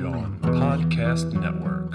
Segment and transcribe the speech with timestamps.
[0.00, 1.92] John Podcast Network.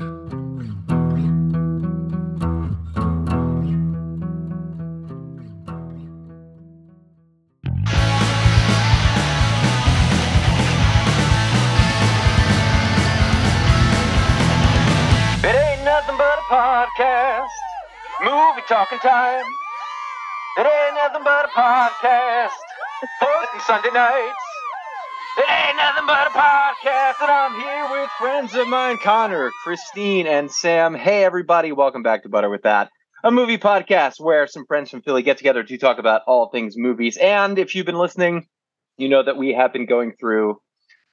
[15.43, 17.49] It ain't nothing but a podcast.
[18.21, 19.41] Movie talking time.
[20.59, 22.53] It ain't nothing but a podcast.
[23.19, 24.44] Hosting Sunday nights.
[25.37, 27.15] It ain't nothing but a podcast.
[27.21, 30.93] And I'm here with friends of mine, Connor, Christine, and Sam.
[30.95, 31.73] Hey, everybody.
[31.73, 32.89] Welcome back to Butter with That,
[33.21, 36.77] a movie podcast where some friends from Philly get together to talk about all things
[36.77, 37.17] movies.
[37.17, 38.47] And if you've been listening,
[38.97, 40.61] you know that we have been going through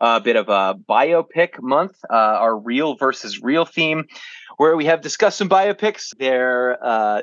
[0.01, 4.05] a bit of a biopic month, uh, our real versus real theme,
[4.57, 6.17] where we have discussed some biopics.
[6.17, 7.23] They're uh,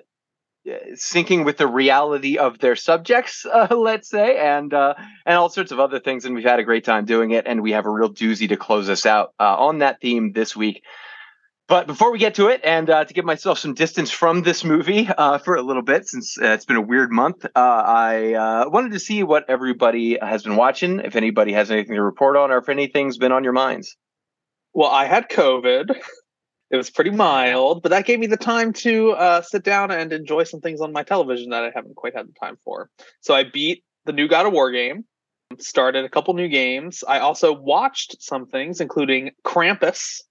[0.67, 4.93] syncing with the reality of their subjects, uh, let's say, and uh,
[5.25, 6.25] and all sorts of other things.
[6.25, 8.57] And we've had a great time doing it, and we have a real doozy to
[8.57, 10.83] close us out uh, on that theme this week.
[11.69, 14.63] But before we get to it, and uh, to give myself some distance from this
[14.63, 18.33] movie uh, for a little bit, since uh, it's been a weird month, uh, I
[18.33, 22.37] uh, wanted to see what everybody has been watching, if anybody has anything to report
[22.37, 23.95] on, or if anything's been on your minds.
[24.73, 25.95] Well, I had COVID.
[26.71, 30.13] It was pretty mild, but that gave me the time to uh, sit down and
[30.13, 32.89] enjoy some things on my television that I haven't quite had the time for.
[33.21, 35.05] So I beat the new God of War game,
[35.57, 37.03] started a couple new games.
[37.07, 40.21] I also watched some things, including Krampus,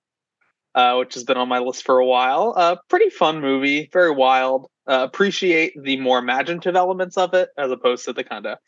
[0.77, 2.55] uh, which has been on my list for a while.
[2.56, 4.70] Uh, pretty fun movie, very wild.
[4.86, 8.58] Uh, appreciate the more imaginative elements of it as opposed to the kind of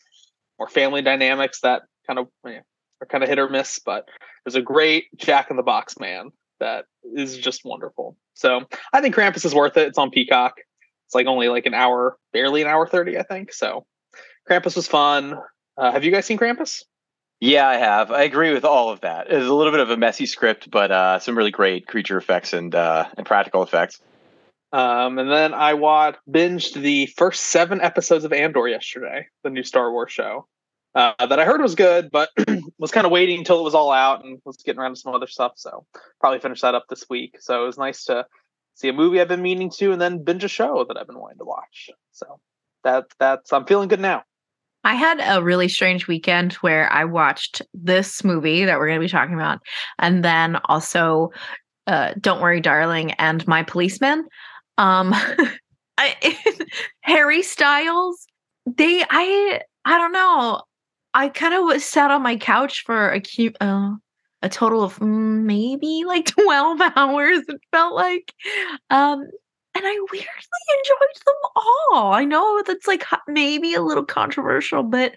[0.58, 2.60] more family dynamics that kind of yeah,
[3.00, 3.78] are kind of hit or miss.
[3.78, 4.08] But
[4.44, 6.30] there's a great Jack in the Box man
[6.60, 8.16] that is just wonderful.
[8.34, 9.88] So I think Krampus is worth it.
[9.88, 10.54] It's on Peacock.
[11.06, 13.52] It's like only like an hour, barely an hour thirty, I think.
[13.52, 13.84] So
[14.48, 15.38] Krampus was fun.
[15.76, 16.84] Uh, have you guys seen Krampus?
[17.40, 18.10] Yeah, I have.
[18.10, 19.28] I agree with all of that.
[19.30, 22.52] It's a little bit of a messy script, but uh, some really great creature effects
[22.52, 24.00] and uh, and practical effects.
[24.72, 29.64] Um, and then I watched binged the first seven episodes of Andor yesterday, the new
[29.64, 30.46] Star Wars show.
[30.94, 32.30] Uh, that I heard was good, but
[32.78, 35.14] was kind of waiting until it was all out and was getting around to some
[35.14, 35.52] other stuff.
[35.54, 35.86] So
[36.18, 37.36] probably finish that up this week.
[37.38, 38.26] So it was nice to
[38.74, 41.18] see a movie I've been meaning to, and then binge a show that I've been
[41.18, 41.90] wanting to watch.
[42.10, 42.40] So
[42.82, 44.24] that that's I'm feeling good now.
[44.82, 49.04] I had a really strange weekend where I watched this movie that we're going to
[49.04, 49.60] be talking about,
[49.98, 51.30] and then also
[51.86, 54.26] uh, "Don't Worry, Darling" and "My Policeman."
[54.78, 55.14] Um,
[55.98, 56.38] I,
[57.02, 58.26] Harry Styles.
[58.66, 60.62] They, I, I don't know.
[61.14, 63.90] I kind of was sat on my couch for a cute, uh,
[64.42, 67.40] a total of mm, maybe like twelve hours.
[67.48, 68.32] It felt like,
[68.90, 69.20] um,
[69.74, 70.26] and I weirdly
[70.78, 72.12] enjoyed them all.
[72.12, 75.14] I know that's like maybe a little controversial, but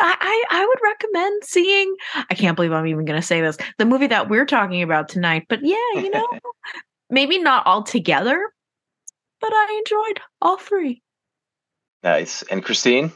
[0.00, 1.94] I, I I would recommend seeing.
[2.30, 3.56] I can't believe I'm even going to say this.
[3.78, 6.26] The movie that we're talking about tonight, but yeah, you know,
[7.10, 8.50] maybe not all together,
[9.40, 11.02] but I enjoyed all three.
[12.02, 12.42] Nice.
[12.42, 13.12] And Christine?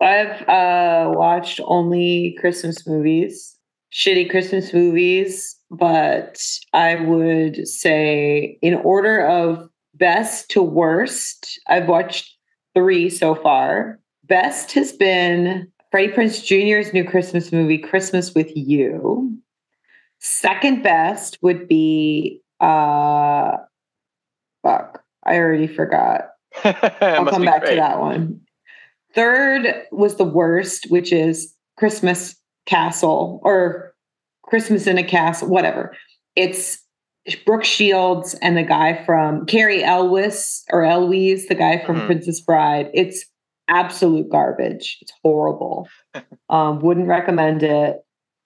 [0.00, 3.56] I've uh, watched only Christmas movies,
[3.92, 6.40] shitty Christmas movies, but
[6.72, 12.36] I would say, in order of best to worst, I've watched
[12.74, 13.98] three so far.
[14.24, 19.38] Best has been Freddie Prinze Jr.'s new Christmas movie, Christmas with You.
[20.18, 23.56] Second best would be, uh,
[24.62, 26.30] fuck, I already forgot.
[26.64, 28.40] I'll come back to that one.
[29.16, 33.94] Third was the worst, which is Christmas Castle or
[34.44, 35.96] Christmas in a Castle, whatever.
[36.36, 36.78] It's
[37.46, 42.06] Brooke Shields and the guy from Cary Elwes or Elwes, the guy from Mhm.
[42.06, 42.90] Princess Bride.
[42.92, 43.24] It's
[43.68, 44.98] absolute garbage.
[45.00, 45.88] It's horrible.
[46.50, 47.96] um, wouldn't recommend it.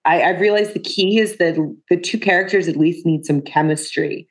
[0.05, 1.57] I, I've realized the key is that
[1.89, 4.27] the two characters at least need some chemistry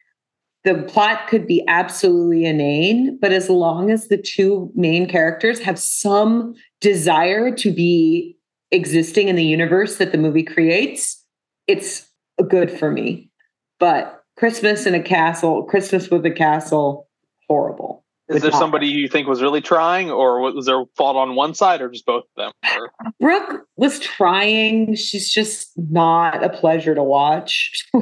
[0.65, 5.79] the plot could be absolutely inane, but as long as the two main characters have
[5.79, 8.37] some desire to be
[8.71, 11.25] existing in the universe that the movie creates,
[11.67, 12.07] it's
[12.49, 13.31] good for me.
[13.79, 17.09] But Christmas in a castle, Christmas with a castle,
[17.49, 18.05] horrible.
[18.29, 21.81] Is there somebody you think was really trying, or was there fault on one side,
[21.81, 22.53] or just both of them?
[22.77, 24.95] Or- Brooke was trying.
[24.95, 27.85] She's just not a pleasure to watch.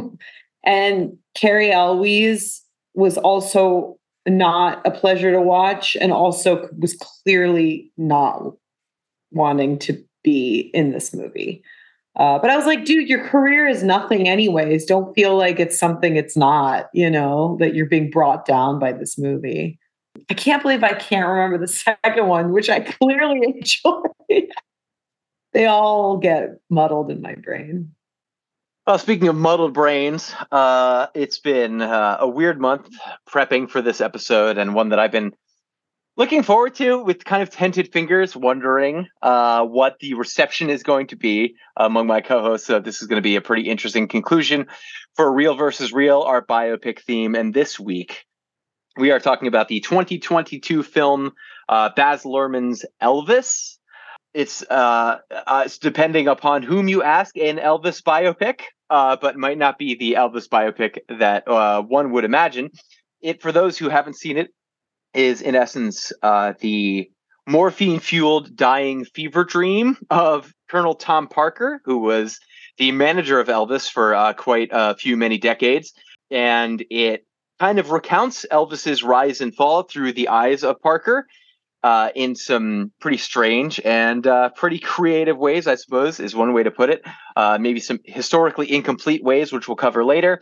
[0.64, 2.62] and Cary Elwes
[2.94, 8.54] was also not a pleasure to watch and also was clearly not
[9.30, 11.62] wanting to be in this movie.
[12.16, 14.84] Uh, but I was like, dude, your career is nothing, anyways.
[14.84, 18.92] Don't feel like it's something it's not, you know, that you're being brought down by
[18.92, 19.78] this movie.
[20.28, 24.50] I can't believe I can't remember the second one, which I clearly enjoyed.
[25.52, 27.92] they all get muddled in my brain.
[28.88, 32.88] Well, speaking of muddled brains, uh, it's been uh, a weird month
[33.28, 35.34] prepping for this episode, and one that I've been
[36.16, 41.08] looking forward to with kind of tented fingers, wondering uh, what the reception is going
[41.08, 42.66] to be among my co-hosts.
[42.66, 44.68] So this is going to be a pretty interesting conclusion
[45.16, 47.34] for Real versus Real, our biopic theme.
[47.34, 48.24] And this week,
[48.96, 51.32] we are talking about the 2022 film
[51.68, 53.77] uh, Baz Luhrmann's Elvis.
[54.34, 58.60] It's uh, uh, it's depending upon whom you ask, an Elvis biopic,
[58.90, 62.70] uh, but might not be the Elvis biopic that uh, one would imagine.
[63.20, 64.48] It for those who haven't seen it
[65.14, 67.10] is in essence uh, the
[67.46, 72.38] morphine fueled dying fever dream of Colonel Tom Parker, who was
[72.76, 75.92] the manager of Elvis for uh, quite a few many decades,
[76.30, 77.24] and it
[77.58, 81.26] kind of recounts Elvis's rise and fall through the eyes of Parker
[81.82, 86.62] uh, in some pretty strange and uh, pretty creative ways, I suppose, is one way
[86.62, 87.02] to put it.
[87.36, 90.40] Uh, maybe some historically incomplete ways, which we'll cover later.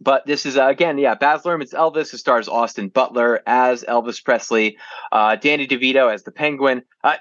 [0.00, 2.14] But this is, uh, again, yeah, Baz Luhrmann's Elvis.
[2.14, 4.78] It stars Austin Butler as Elvis Presley,
[5.12, 6.82] uh, Danny DeVito as the Penguin.
[7.04, 7.16] Uh,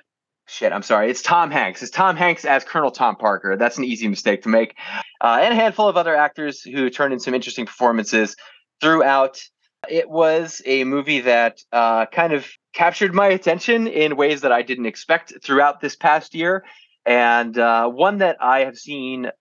[0.47, 1.09] shit, I'm sorry.
[1.09, 1.81] It's Tom Hanks.
[1.81, 3.57] It's Tom Hanks as Colonel Tom Parker.
[3.57, 4.75] That's an easy mistake to make.
[5.21, 8.37] and a handful of other actors who turned in some interesting performances
[8.79, 9.41] throughout.
[9.89, 14.61] It was a movie that uh, kind of captured my attention in ways that I
[14.61, 16.63] didn't expect throughout this past year,
[17.05, 19.31] and uh, one that I have seen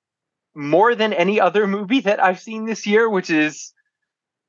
[0.55, 3.73] more than any other movie that I've seen this year, which is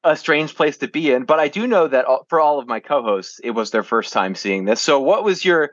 [0.03, 1.25] a strange place to be in.
[1.25, 4.35] But I do know that for all of my co-hosts, it was their first time
[4.35, 4.81] seeing this.
[4.81, 5.71] So, what was your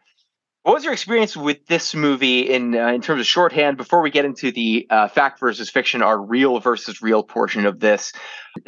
[0.62, 3.76] what was your experience with this movie in uh, in terms of shorthand?
[3.76, 7.78] Before we get into the uh, fact versus fiction, our real versus real portion of
[7.78, 8.12] this,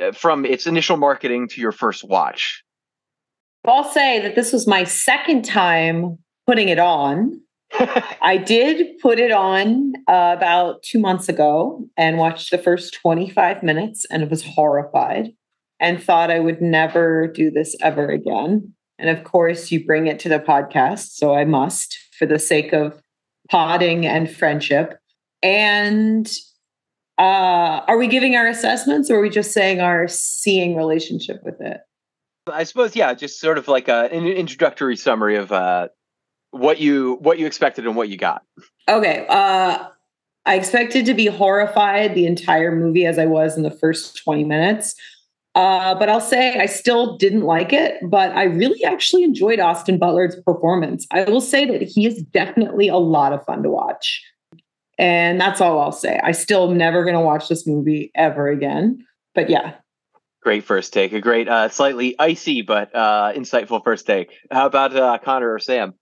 [0.01, 2.63] uh, from its initial marketing to your first watch.
[3.69, 7.41] I'll say that this was my second time putting it on.
[8.23, 13.63] I did put it on uh, about two months ago and watched the first 25
[13.63, 15.33] minutes and was horrified
[15.81, 18.73] and thought I would never do this ever again.
[18.99, 21.13] And of course, you bring it to the podcast.
[21.13, 23.01] So I must for the sake of
[23.51, 24.99] podding and friendship.
[25.43, 26.29] And
[27.19, 31.61] uh, are we giving our assessments or are we just saying our seeing relationship with
[31.61, 31.81] it?
[32.53, 35.89] I suppose, yeah, just sort of like a, an introductory summary of uh,
[36.51, 38.43] what you what you expected and what you got.
[38.89, 39.27] Okay.
[39.29, 39.87] Uh,
[40.47, 44.45] I expected to be horrified the entire movie as I was in the first 20
[44.45, 44.95] minutes.
[45.55, 49.99] Uh, but I'll say I still didn't like it, but I really actually enjoyed Austin
[49.99, 51.07] Butler's performance.
[51.11, 54.23] I will say that he is definitely a lot of fun to watch.
[54.99, 56.21] And that's all I'll say.
[56.23, 59.05] I still am never going to watch this movie ever again.
[59.35, 59.75] But yeah.
[60.49, 61.13] Great first take.
[61.13, 64.31] A great, uh, slightly icy, but uh, insightful first take.
[64.51, 65.93] How about uh, Connor or Sam?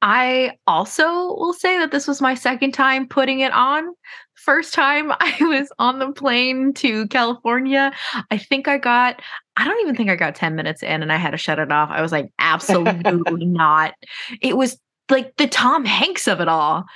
[0.00, 3.92] I also will say that this was my second time putting it on.
[4.32, 7.92] First time I was on the plane to California,
[8.30, 9.20] I think I got,
[9.58, 11.70] I don't even think I got 10 minutes in and I had to shut it
[11.70, 11.90] off.
[11.92, 13.92] I was like, absolutely not.
[14.40, 14.78] It was
[15.10, 16.86] like the Tom Hanks of it all.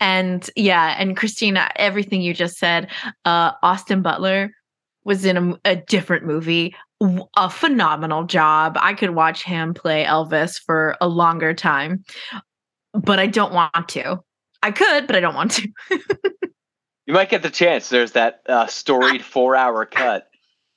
[0.00, 2.90] And yeah, and Christina, everything you just said,
[3.24, 4.50] uh, Austin Butler
[5.04, 6.74] was in a, a different movie
[7.34, 8.76] a phenomenal job.
[8.78, 12.04] I could watch him play Elvis for a longer time
[12.94, 14.22] but I don't want to.
[14.62, 15.68] I could, but I don't want to.
[17.06, 17.88] you might get the chance.
[17.88, 20.28] There's that uh, storied four hour cut.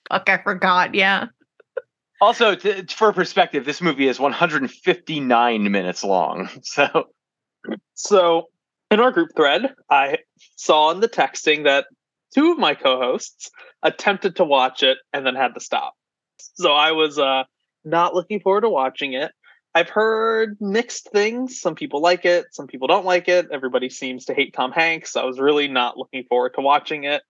[0.09, 0.95] Fuck, I forgot.
[0.95, 1.27] Yeah.
[2.21, 6.49] Also, to, for perspective, this movie is 159 minutes long.
[6.63, 7.07] So,
[7.93, 8.49] so
[8.91, 10.17] in our group thread, I
[10.57, 11.85] saw in the texting that
[12.33, 15.93] two of my co-hosts attempted to watch it and then had to stop.
[16.37, 17.43] So I was uh,
[17.83, 19.31] not looking forward to watching it.
[19.75, 21.59] I've heard mixed things.
[21.59, 23.47] Some people like it, some people don't like it.
[23.51, 25.15] Everybody seems to hate Tom Hanks.
[25.15, 27.23] I was really not looking forward to watching it.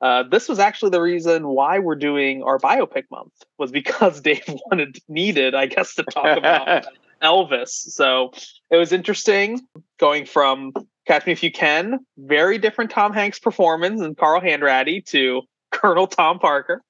[0.00, 4.42] Uh, this was actually the reason why we're doing our biopic month was because Dave
[4.66, 6.86] wanted needed, I guess, to talk about
[7.22, 7.68] Elvis.
[7.68, 8.32] So
[8.70, 9.66] it was interesting
[9.98, 10.72] going from
[11.06, 16.06] Catch Me If You Can, very different Tom Hanks performance and Carl Hanratty to Colonel
[16.06, 16.82] Tom Parker.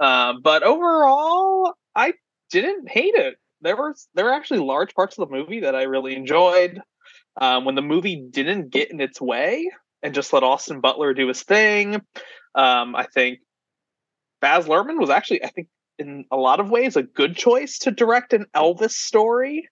[0.00, 2.14] Uh, but overall, I
[2.50, 5.84] didn't hate it there were there were actually large parts of the movie that I
[5.84, 6.80] really enjoyed.
[7.40, 9.70] Um, when the movie didn't get in its way
[10.02, 11.94] and just let Austin Butler do his thing,
[12.54, 13.38] um, I think
[14.42, 17.90] Baz Luhrmann was actually, I think, in a lot of ways, a good choice to
[17.90, 19.68] direct an Elvis story.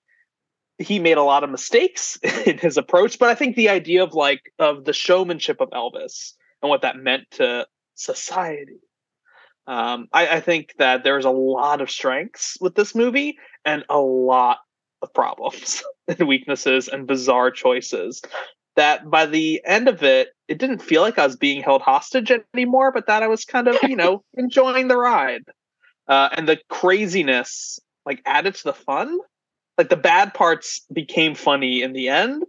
[0.80, 4.14] He made a lot of mistakes in his approach, but I think the idea of
[4.14, 6.32] like of the showmanship of Elvis
[6.62, 8.80] and what that meant to society
[9.70, 13.99] um, I, I, think that there's a lot of strengths with this movie and a
[13.99, 14.58] lot
[15.00, 18.20] of problems and weaknesses and bizarre choices.
[18.75, 22.32] That by the end of it, it didn't feel like I was being held hostage
[22.54, 25.44] anymore, but that I was kind of, you know, enjoying the ride.
[26.08, 29.18] Uh, and the craziness like added to the fun.
[29.80, 32.44] Like the bad parts became funny in the end.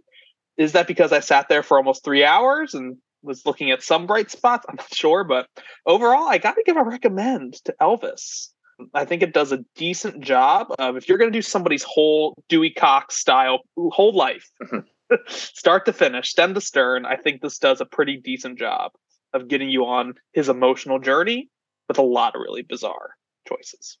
[0.58, 4.06] Is that because I sat there for almost three hours and was looking at some
[4.06, 4.66] bright spots?
[4.68, 5.46] I'm not sure, but
[5.86, 8.48] overall, I got to give a recommend to Elvis.
[8.92, 12.34] I think it does a decent job of if you're going to do somebody's whole
[12.50, 15.14] Dewey Cox style whole life, mm-hmm.
[15.26, 18.92] start to finish, stem to stern, I think this does a pretty decent job
[19.32, 21.48] of getting you on his emotional journey
[21.88, 23.16] with a lot of really bizarre
[23.48, 23.96] choices.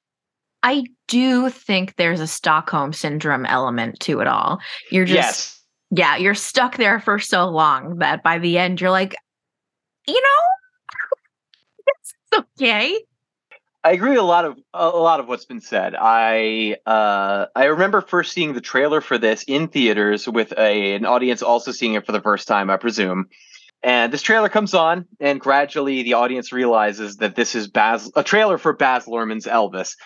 [0.62, 4.60] I do think there's a Stockholm syndrome element to it all.
[4.90, 5.62] You're just yes.
[5.90, 9.14] yeah, you're stuck there for so long that by the end you're like,
[10.06, 12.14] you know, it's
[12.60, 12.98] okay.
[13.84, 15.96] I agree with a lot of a lot of what's been said.
[15.98, 21.04] I uh, I remember first seeing the trailer for this in theaters with a, an
[21.04, 23.28] audience also seeing it for the first time, I presume.
[23.82, 28.22] And this trailer comes on, and gradually the audience realizes that this is Baz a
[28.22, 29.96] trailer for Baz Luhrmann's Elvis,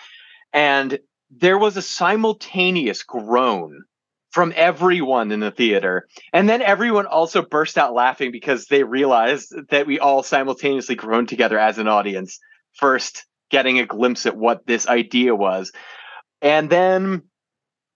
[0.53, 0.99] and
[1.29, 3.83] there was a simultaneous groan
[4.31, 6.07] from everyone in the theater.
[6.31, 11.29] And then everyone also burst out laughing because they realized that we all simultaneously groaned
[11.29, 12.39] together as an audience.
[12.73, 15.71] First, getting a glimpse at what this idea was.
[16.41, 17.23] And then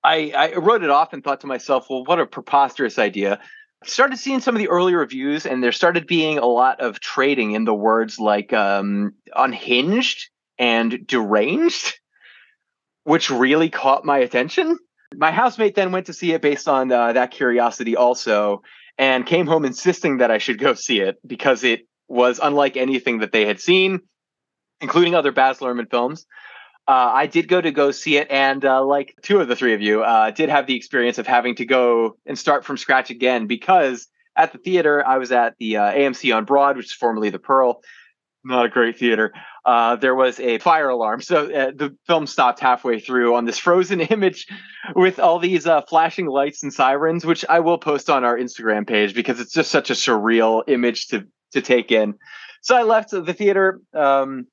[0.03, 3.39] I, I wrote it off and thought to myself, well, what a preposterous idea.
[3.83, 7.51] Started seeing some of the early reviews, and there started being a lot of trading
[7.51, 11.99] in the words like um, unhinged and deranged,
[13.03, 14.77] which really caught my attention.
[15.15, 18.61] My housemate then went to see it based on uh, that curiosity also,
[18.97, 23.19] and came home insisting that I should go see it because it was unlike anything
[23.19, 24.01] that they had seen
[24.81, 26.25] including other Baz Luhrmann films.
[26.87, 29.73] Uh, I did go to go see it, and uh, like two of the three
[29.73, 33.11] of you, uh, did have the experience of having to go and start from scratch
[33.11, 36.93] again because at the theater I was at the uh, AMC on Broad, which is
[36.93, 37.81] formerly the Pearl.
[38.43, 39.33] Not a great theater.
[39.63, 43.59] Uh, there was a fire alarm, so uh, the film stopped halfway through on this
[43.59, 44.47] frozen image
[44.95, 49.13] with all these flashing lights and sirens, which I will post on our Instagram page
[49.13, 52.15] because it's just such a surreal image to to take in.
[52.61, 53.81] So I left the theater.
[53.93, 54.47] Um,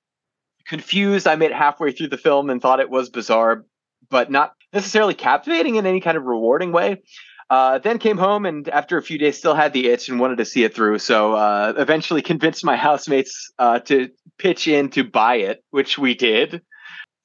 [0.68, 1.26] confused.
[1.26, 3.64] I made halfway through the film and thought it was bizarre,
[4.10, 7.02] but not necessarily captivating in any kind of rewarding way.
[7.50, 10.36] Uh, then came home and after a few days still had the itch and wanted
[10.36, 10.98] to see it through.
[10.98, 16.14] So uh, eventually convinced my housemates uh, to pitch in to buy it, which we
[16.14, 16.60] did.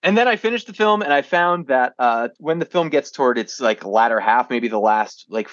[0.02, 3.12] And then I finished the film and I found that uh, when the film gets
[3.12, 5.50] toward its like latter half, maybe the last like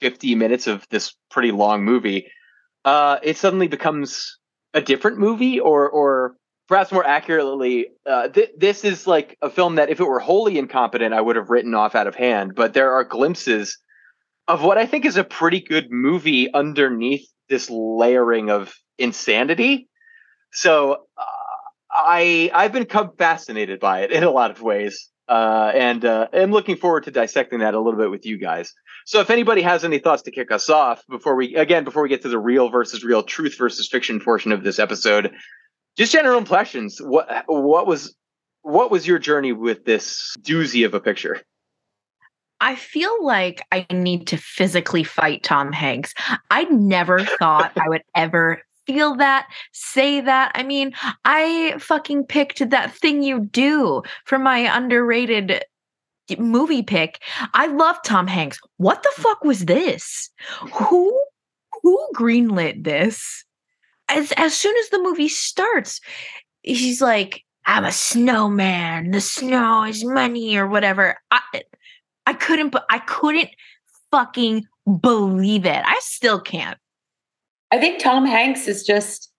[0.00, 2.30] 50 minutes of this pretty long movie,
[2.84, 4.38] uh, it suddenly becomes
[4.74, 6.36] a different movie or or
[6.70, 10.56] perhaps more accurately, uh, th- this is like a film that if it were wholly
[10.56, 12.54] incompetent, I would have written off out of hand.
[12.54, 13.76] But there are glimpses
[14.50, 19.88] of what I think is a pretty good movie underneath this layering of insanity.
[20.52, 21.24] So uh,
[21.90, 26.50] I I've become fascinated by it in a lot of ways, uh, and uh, I'm
[26.50, 28.72] looking forward to dissecting that a little bit with you guys.
[29.06, 32.08] So if anybody has any thoughts to kick us off before we again before we
[32.08, 35.30] get to the real versus real truth versus fiction portion of this episode,
[35.96, 36.98] just general impressions.
[36.98, 38.16] What what was
[38.62, 41.40] what was your journey with this doozy of a picture?
[42.60, 46.14] I feel like I need to physically fight Tom Hanks.
[46.50, 50.52] I never thought I would ever feel that, say that.
[50.54, 50.92] I mean,
[51.24, 55.64] I fucking picked that thing you do for my underrated
[56.38, 57.20] movie pick.
[57.54, 58.58] I love Tom Hanks.
[58.76, 60.30] What the fuck was this?
[60.74, 61.18] Who
[61.82, 63.44] who greenlit this?
[64.10, 66.00] as as soon as the movie starts,
[66.62, 69.12] he's like, "I'm a snowman.
[69.12, 71.40] The snow is money, or whatever." I
[72.30, 73.50] I couldn't, I couldn't
[74.12, 74.64] fucking
[75.00, 75.82] believe it.
[75.84, 76.78] I still can't.
[77.72, 79.32] I think Tom Hanks is just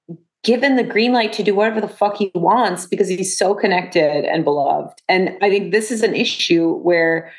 [0.43, 4.25] given the green light to do whatever the fuck he wants because he's so connected
[4.25, 5.01] and beloved.
[5.07, 7.31] And I think this is an issue where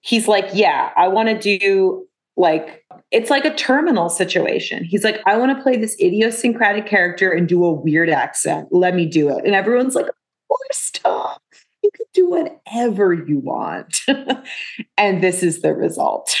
[0.00, 4.82] he's like, yeah, I want to do like it's like a terminal situation.
[4.82, 8.68] He's like, I want to play this idiosyncratic character and do a weird accent.
[8.72, 9.44] Let me do it.
[9.44, 10.14] And everyone's like, of
[10.48, 11.36] course, Tom.
[12.12, 14.00] Do whatever you want.
[14.98, 16.34] and this is the result.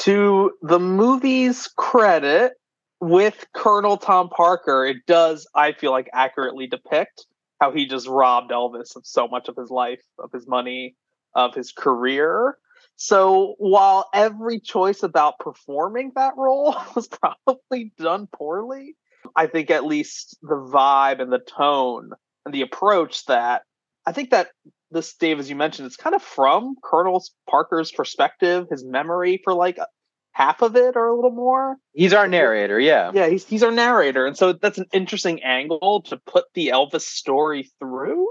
[0.00, 2.54] To the movie's credit,
[3.00, 7.26] with Colonel Tom Parker, it does, I feel like, accurately depict
[7.60, 10.96] how he just robbed Elvis of so much of his life, of his money,
[11.34, 12.58] of his career.
[12.96, 18.96] So while every choice about performing that role was probably done poorly,
[19.36, 22.10] I think at least the vibe and the tone
[22.44, 23.62] and the approach that
[24.06, 24.48] I think that
[24.90, 29.54] this Dave, as you mentioned, it's kind of from Colonel Parker's perspective, his memory for
[29.54, 29.78] like
[30.32, 31.76] half of it or a little more.
[31.92, 33.10] He's our narrator, yeah.
[33.14, 37.02] Yeah, he's he's our narrator, and so that's an interesting angle to put the Elvis
[37.02, 38.28] story through.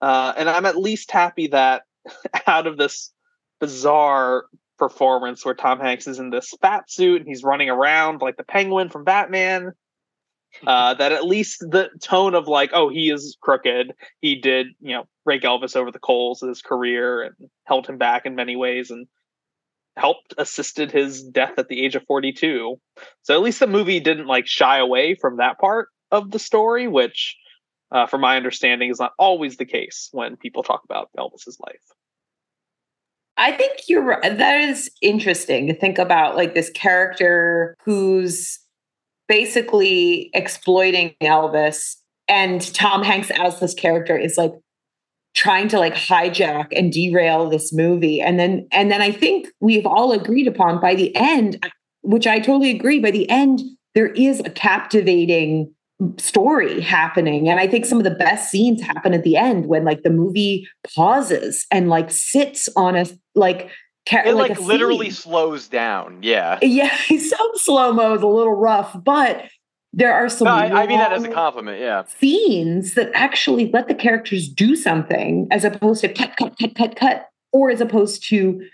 [0.00, 1.82] Uh, and I'm at least happy that
[2.46, 3.12] out of this
[3.60, 4.46] bizarre
[4.78, 8.44] performance where Tom Hanks is in this fat suit and he's running around like the
[8.44, 9.72] Penguin from Batman.
[10.66, 13.92] Uh, that at least the tone of like, oh, he is crooked.
[14.20, 17.98] He did, you know, rake Elvis over the coals of his career and held him
[17.98, 19.06] back in many ways and
[19.96, 22.76] helped assisted his death at the age of 42.
[23.22, 26.88] So at least the movie didn't like shy away from that part of the story,
[26.88, 27.36] which,
[27.92, 31.82] uh, from my understanding, is not always the case when people talk about Elvis's life.
[33.36, 34.22] I think you're right.
[34.22, 38.58] That is interesting to think about like this character who's
[39.30, 41.94] basically exploiting Elvis
[42.26, 44.52] and Tom Hanks as this character is like
[45.36, 48.20] trying to like hijack and derail this movie.
[48.20, 51.64] And then and then I think we've all agreed upon by the end
[52.02, 53.60] which I totally agree by the end
[53.94, 55.72] there is a captivating
[56.16, 57.48] story happening.
[57.48, 60.10] And i think some of the best scenes happen at the end when like the
[60.10, 63.06] movie pauses and like sits on a
[63.36, 63.70] like
[64.06, 68.96] it like, like literally slows down yeah yeah some slow mo is a little rough
[69.04, 69.44] but
[69.92, 73.70] there are some no, I, I mean that as a compliment yeah scenes that actually
[73.72, 77.80] let the characters do something as opposed to cut cut cut cut cut or as
[77.80, 78.64] opposed to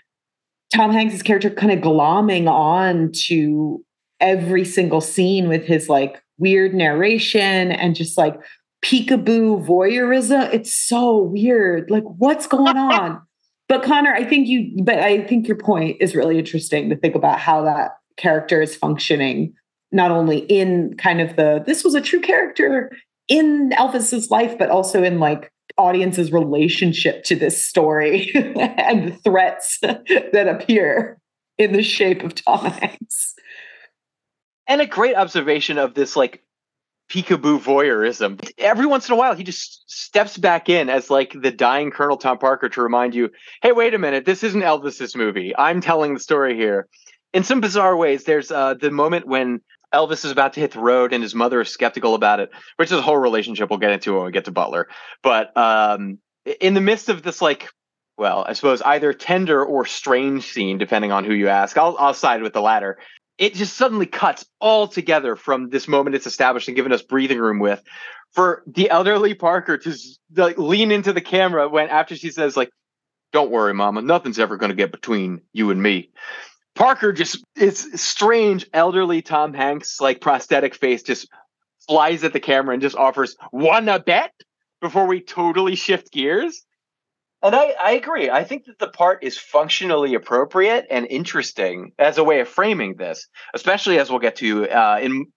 [0.73, 3.83] tom hanks's character kind of glomming on to
[4.19, 8.39] every single scene with his like weird narration and just like
[8.83, 10.53] peekaboo voyeurism.
[10.53, 11.89] It's so weird.
[11.89, 13.21] Like, what's going on?
[13.67, 17.15] But Connor, I think you, but I think your point is really interesting to think
[17.15, 19.53] about how that character is functioning,
[19.91, 22.91] not only in kind of the, this was a true character
[23.27, 29.79] in Elvis's life, but also in like audience's relationship to this story and the threats
[29.81, 31.19] that appear
[31.57, 33.35] in the shape of Tom Hanks
[34.67, 36.43] and a great observation of this like
[37.09, 38.41] peekaboo voyeurism.
[38.57, 42.17] Every once in a while, he just steps back in as like the dying Colonel
[42.17, 43.29] Tom Parker to remind you,
[43.61, 45.53] hey, wait a minute, this isn't Elvis's movie.
[45.57, 46.87] I'm telling the story here.
[47.33, 49.61] In some bizarre ways, there's uh, the moment when
[49.93, 52.91] Elvis is about to hit the road and his mother is skeptical about it, which
[52.91, 54.87] is a whole relationship we'll get into when we get to Butler.
[55.23, 56.19] But um,
[56.59, 57.69] in the midst of this, like,
[58.17, 61.77] well, I suppose either tender or strange scene, depending on who you ask.
[61.77, 62.97] I'll, I'll side with the latter
[63.37, 67.39] it just suddenly cuts all together from this moment it's established and given us breathing
[67.39, 67.83] room with
[68.33, 69.97] for the elderly Parker to
[70.35, 72.69] like, lean into the camera when after she says like,
[73.33, 76.11] "Don't worry, Mama, nothing's ever going to get between you and me."
[76.75, 81.27] Parker just it's strange elderly Tom Hanks like prosthetic face just
[81.87, 84.31] flies at the camera and just offers one a bet
[84.81, 86.63] before we totally shift gears.
[87.43, 88.29] And I, I agree.
[88.29, 92.95] I think that the part is functionally appropriate and interesting as a way of framing
[92.95, 95.27] this, especially as we'll get to uh, in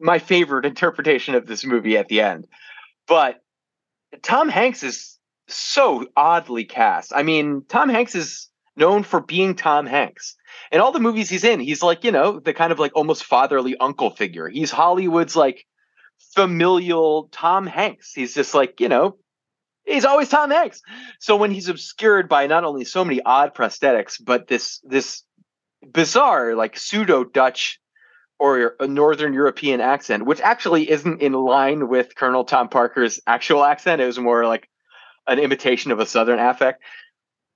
[0.00, 2.46] my favorite interpretation of this movie at the end.
[3.06, 3.36] But
[4.22, 7.12] Tom Hanks is so oddly cast.
[7.14, 10.36] I mean, Tom Hanks is known for being Tom Hanks.
[10.72, 13.24] In all the movies he's in, he's like, you know, the kind of like almost
[13.24, 14.48] fatherly uncle figure.
[14.48, 15.64] He's Hollywood's like
[16.34, 18.12] familial Tom Hanks.
[18.12, 19.16] He's just like, you know,
[19.84, 20.82] he's always Tom Hanks.
[21.18, 25.22] So when he's obscured by not only so many odd prosthetics, but this this
[25.92, 27.80] bizarre like pseudo Dutch
[28.38, 33.64] or a Northern European accent, which actually isn't in line with Colonel Tom Parker's actual
[33.64, 34.00] accent.
[34.00, 34.68] It was more like
[35.26, 36.82] an imitation of a Southern affect.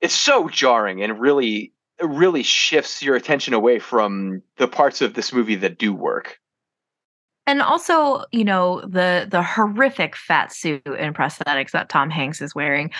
[0.00, 5.32] It's so jarring and really, really shifts your attention away from the parts of this
[5.32, 6.38] movie that do work
[7.48, 12.54] and also you know the the horrific fat suit and prosthetics that tom hanks is
[12.54, 12.90] wearing.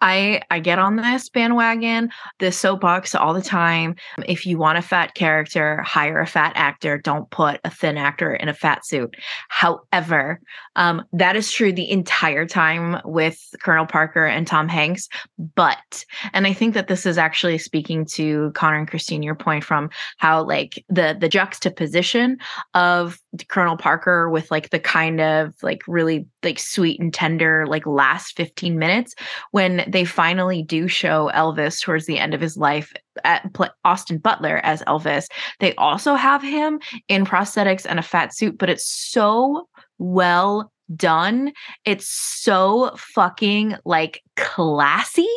[0.00, 3.94] I i get on this bandwagon this soapbox all the time.
[4.26, 6.96] If you want a fat character hire a fat actor.
[6.96, 9.14] Don't put a thin actor in a fat suit.
[9.48, 10.40] However
[10.76, 15.08] um, that is true the entire time with colonel parker and tom hanks
[15.54, 19.64] but and i think that this is actually speaking to connor and christine your point
[19.64, 22.38] from how like the the juxtaposition
[22.74, 23.18] of
[23.48, 27.84] colonel parker Parker with like the kind of like really like sweet and tender like
[27.84, 29.14] last 15 minutes
[29.50, 32.92] when they finally do show Elvis towards the end of his life
[33.24, 33.50] at
[33.84, 35.26] Austin Butler as Elvis.
[35.58, 41.52] They also have him in prosthetics and a fat suit, but it's so well done.
[41.84, 45.28] It's so fucking like classy.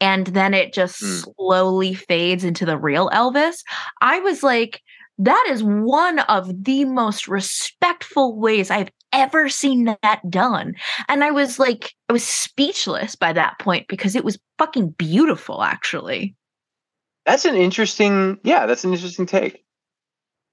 [0.00, 1.24] And then it just mm.
[1.36, 3.58] slowly fades into the real Elvis.
[4.00, 4.82] I was like,
[5.18, 10.74] that is one of the most respectful ways I've ever seen that done.
[11.08, 15.62] And I was like, I was speechless by that point because it was fucking beautiful,
[15.62, 16.34] actually.
[17.24, 19.64] That's an interesting, yeah, that's an interesting take.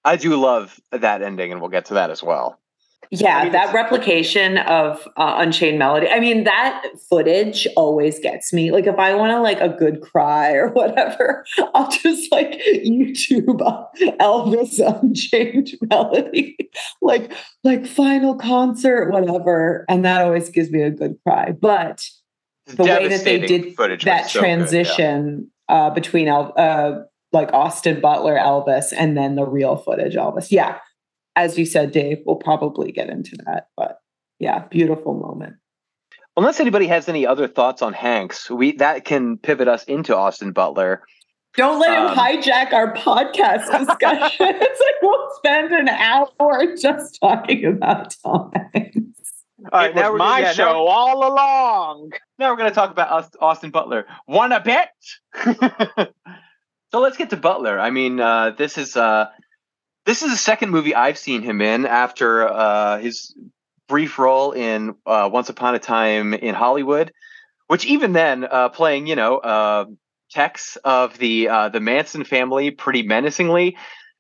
[0.04, 2.60] I do love that ending, and we'll get to that as well.
[3.13, 6.08] Yeah, I mean, that replication of uh, Unchained Melody.
[6.08, 8.71] I mean, that footage always gets me.
[8.71, 12.52] Like, if I want to like a good cry or whatever, I'll just like
[12.86, 13.60] YouTube
[14.21, 16.69] Elvis Unchained Melody,
[17.02, 17.34] like
[17.65, 21.52] like final concert, whatever, and that always gives me a good cry.
[21.52, 22.08] But
[22.67, 24.56] the way that they did footage that so good, yeah.
[24.56, 27.00] transition uh, between El- uh,
[27.34, 30.50] like Austin Butler Elvis and then the real footage Elvis.
[30.50, 30.78] Yeah,
[31.35, 33.99] as you said, Dave, we'll probably get into that, but
[34.39, 35.55] yeah, beautiful moment.
[36.37, 40.51] Unless anybody has any other thoughts on Hanks, we that can pivot us into Austin
[40.53, 41.03] Butler.
[41.57, 44.37] Don't let him Um, hijack our podcast discussion.
[44.39, 48.97] it's like we'll spend an hour just talking about Tom Hanks.
[49.71, 52.11] All right, it now was my yeah, now- show all along.
[52.39, 54.05] Now we're going to talk about Aus- Austin Butler.
[54.27, 54.93] Want a bet?
[56.91, 57.79] so let's get to Butler.
[57.79, 59.25] I mean, uh, this is uh,
[60.05, 63.35] this is the second movie I've seen him in after uh, his
[63.87, 67.11] brief role in uh, Once Upon a Time in Hollywood,
[67.67, 69.85] which even then, uh, playing you know uh,
[70.31, 73.77] Tex of the uh, the Manson family pretty menacingly,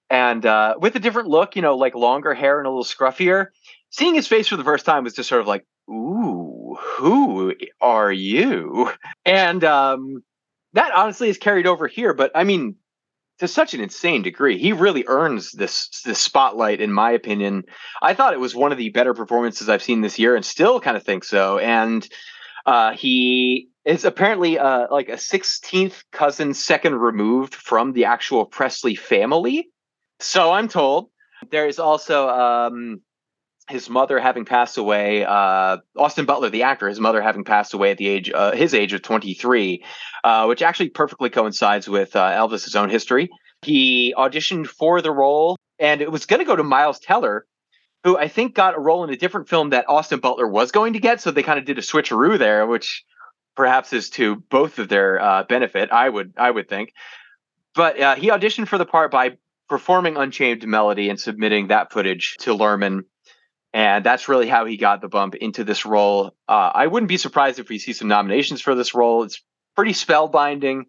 [0.09, 3.47] and uh, with a different look, you know, like longer hair and a little scruffier.
[3.89, 8.11] Seeing his face for the first time was just sort of like, ooh, who are
[8.11, 8.89] you?
[9.25, 10.23] And um,
[10.73, 12.75] that honestly is carried over here, but I mean,
[13.41, 17.63] to such an insane degree, he really earns this this spotlight, in my opinion.
[17.99, 20.79] I thought it was one of the better performances I've seen this year, and still
[20.79, 21.57] kind of think so.
[21.57, 22.07] And
[22.67, 28.93] uh, he is apparently uh, like a 16th cousin, second removed from the actual Presley
[28.93, 29.69] family.
[30.19, 31.09] So I'm told.
[31.49, 33.01] There is also um,
[33.71, 35.25] his mother having passed away.
[35.25, 38.73] Uh, Austin Butler, the actor, his mother having passed away at the age uh, his
[38.73, 39.83] age of 23,
[40.23, 43.29] uh, which actually perfectly coincides with uh, Elvis's own history.
[43.63, 47.45] He auditioned for the role, and it was going to go to Miles Teller,
[48.03, 50.93] who I think got a role in a different film that Austin Butler was going
[50.93, 51.21] to get.
[51.21, 53.03] So they kind of did a switcheroo there, which
[53.55, 55.91] perhaps is to both of their uh, benefit.
[55.91, 56.93] I would I would think.
[57.73, 59.37] But uh, he auditioned for the part by
[59.69, 63.03] performing Unchained Melody and submitting that footage to Luhrmann
[63.73, 66.31] and that's really how he got the bump into this role.
[66.47, 69.23] Uh, I wouldn't be surprised if we see some nominations for this role.
[69.23, 69.41] It's
[69.75, 70.83] pretty spellbinding,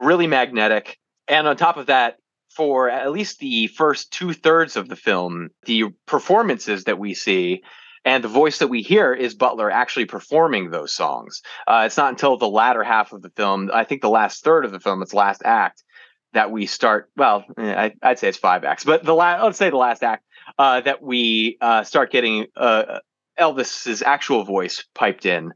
[0.00, 2.16] really magnetic, and on top of that,
[2.56, 7.62] for at least the first two thirds of the film, the performances that we see
[8.04, 11.42] and the voice that we hear is Butler actually performing those songs.
[11.66, 14.64] Uh, it's not until the latter half of the film, I think the last third
[14.64, 15.84] of the film, its last act,
[16.32, 17.10] that we start.
[17.16, 20.02] Well, eh, I, I'd say it's five acts, but the last, let's say the last
[20.02, 20.24] act
[20.58, 22.98] uh, that we uh, start getting uh,
[23.38, 25.52] Elvis's actual voice piped in.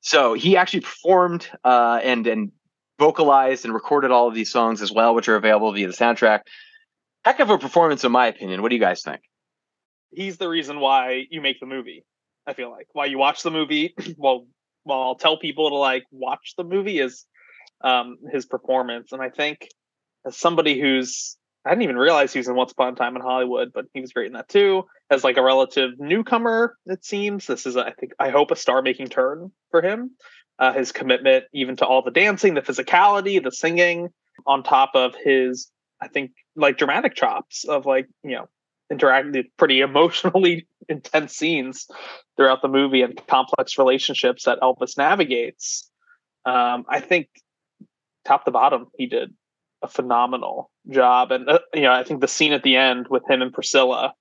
[0.00, 2.52] So he actually performed uh, and and
[2.98, 6.40] vocalized and recorded all of these songs as well, which are available via the soundtrack.
[7.24, 8.62] Heck of a performance, in my opinion.
[8.62, 9.20] What do you guys think?
[10.10, 12.04] He's the reason why you make the movie.
[12.46, 13.94] I feel like why you watch the movie.
[14.16, 14.46] well,
[14.84, 17.24] well, I'll tell people to like watch the movie is
[17.82, 19.68] um, his performance, and I think
[20.26, 23.22] as somebody who's I didn't even realize he was in Once Upon a Time in
[23.22, 24.84] Hollywood, but he was great in that too.
[25.10, 29.08] As like a relative newcomer, it seems this is, I think, I hope a star-making
[29.08, 30.10] turn for him.
[30.58, 34.08] Uh, his commitment, even to all the dancing, the physicality, the singing,
[34.46, 35.70] on top of his,
[36.00, 38.48] I think, like dramatic chops of like you know
[38.90, 41.88] interacting pretty emotionally intense scenes
[42.36, 45.88] throughout the movie and complex relationships that Elvis navigates.
[46.44, 47.28] Um, I think
[48.24, 49.34] top to bottom, he did
[49.82, 51.32] a phenomenal job.
[51.32, 54.14] And, uh, you know, I think the scene at the end with him and Priscilla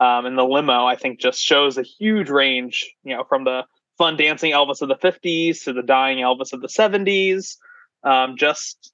[0.00, 3.64] um, in the limo, I think just shows a huge range, you know, from the
[3.96, 7.56] fun dancing Elvis of the 50s to the dying Elvis of the 70s.
[8.02, 8.92] Um, just,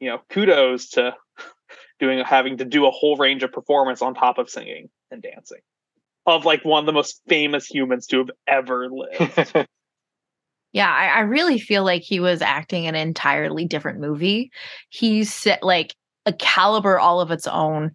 [0.00, 1.14] you know, kudos to
[2.00, 5.60] doing, having to do a whole range of performance on top of singing and dancing
[6.26, 9.66] of like one of the most famous humans to have ever lived.
[10.72, 14.50] Yeah, I, I really feel like he was acting an entirely different movie.
[14.90, 15.94] He's set like
[16.26, 17.92] a caliber all of its own.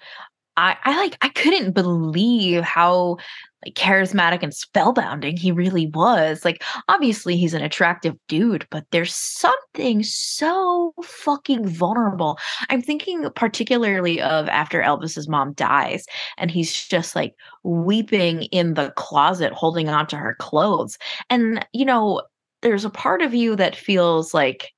[0.58, 3.18] I, I like I couldn't believe how
[3.66, 6.46] like charismatic and spellbinding he really was.
[6.46, 12.38] Like obviously he's an attractive dude, but there's something so fucking vulnerable.
[12.70, 16.06] I'm thinking particularly of after Elvis's mom dies
[16.38, 20.98] and he's just like weeping in the closet holding on to her clothes.
[21.30, 22.22] And you know,
[22.64, 24.72] there's a part of you that feels like,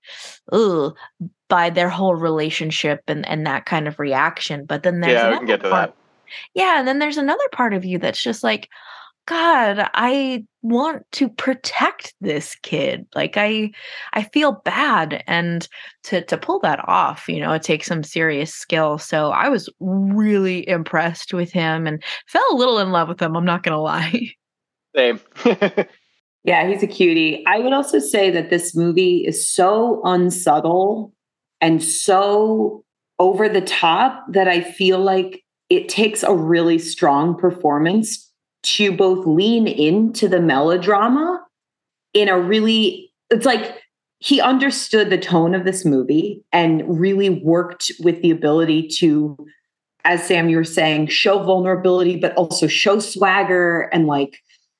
[0.52, 0.96] ugh,
[1.48, 4.66] by their whole relationship and and that kind of reaction.
[4.66, 5.98] But then there's yeah, we another can get to part, that.
[6.54, 8.70] yeah, and then there's another part of you that's just like,
[9.28, 13.06] God, I want to protect this kid.
[13.16, 13.72] Like I
[14.14, 15.68] I feel bad and
[16.04, 18.98] to to pull that off, you know, it takes some serious skill.
[18.98, 23.36] So I was really impressed with him and fell a little in love with him,
[23.36, 24.32] I'm not going to lie.
[24.96, 25.20] Same.
[26.46, 27.44] Yeah, he's a cutie.
[27.48, 31.12] I would also say that this movie is so unsubtle
[31.60, 32.84] and so
[33.18, 38.32] over the top that I feel like it takes a really strong performance
[38.62, 41.44] to both lean into the melodrama
[42.14, 43.82] in a really, it's like
[44.20, 49.36] he understood the tone of this movie and really worked with the ability to,
[50.04, 54.38] as Sam, you were saying, show vulnerability, but also show swagger and like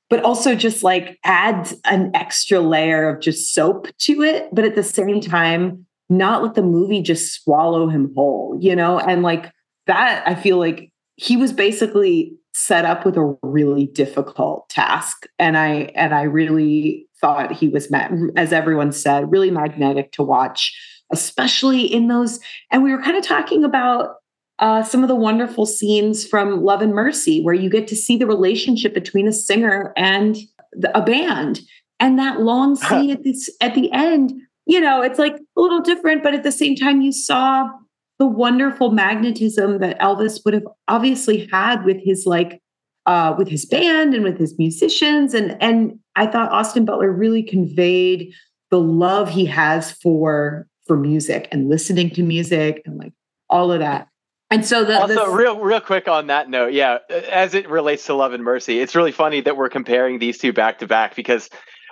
[0.10, 4.76] but also just like add an extra layer of just soap to it, but at
[4.76, 9.00] the same time, not let the movie just swallow him whole, you know?
[9.00, 9.52] And like
[9.88, 15.26] that, I feel like he was basically set up with a really difficult task.
[15.40, 17.92] And I and I really thought he was
[18.36, 20.78] as everyone said, really magnetic to watch,
[21.12, 22.40] especially in those.
[22.72, 24.16] And we were kind of talking about
[24.60, 28.18] uh, some of the wonderful scenes from Love and Mercy, where you get to see
[28.18, 30.38] the relationship between a singer and
[30.72, 31.62] the, a band,
[32.00, 34.34] and that long scene at this at the end.
[34.66, 37.70] You know, it's like a little different, but at the same time, you saw
[38.18, 42.62] the wonderful magnetism that Elvis would have obviously had with his like
[43.06, 47.44] uh, with his band and with his musicians, and and I thought Austin Butler really
[47.44, 48.34] conveyed
[48.72, 53.14] the love he has for for music and listening to music and like
[53.50, 54.08] all of that.
[54.52, 58.06] And so the also this, real real quick on that note, yeah, as it relates
[58.06, 61.16] to Love and Mercy, it's really funny that we're comparing these two back to back
[61.16, 61.50] because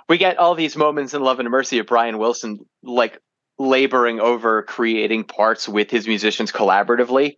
[0.08, 3.18] we get all these moments in Love and Mercy of Brian Wilson like
[3.58, 7.34] laboring over creating parts with his musicians collaboratively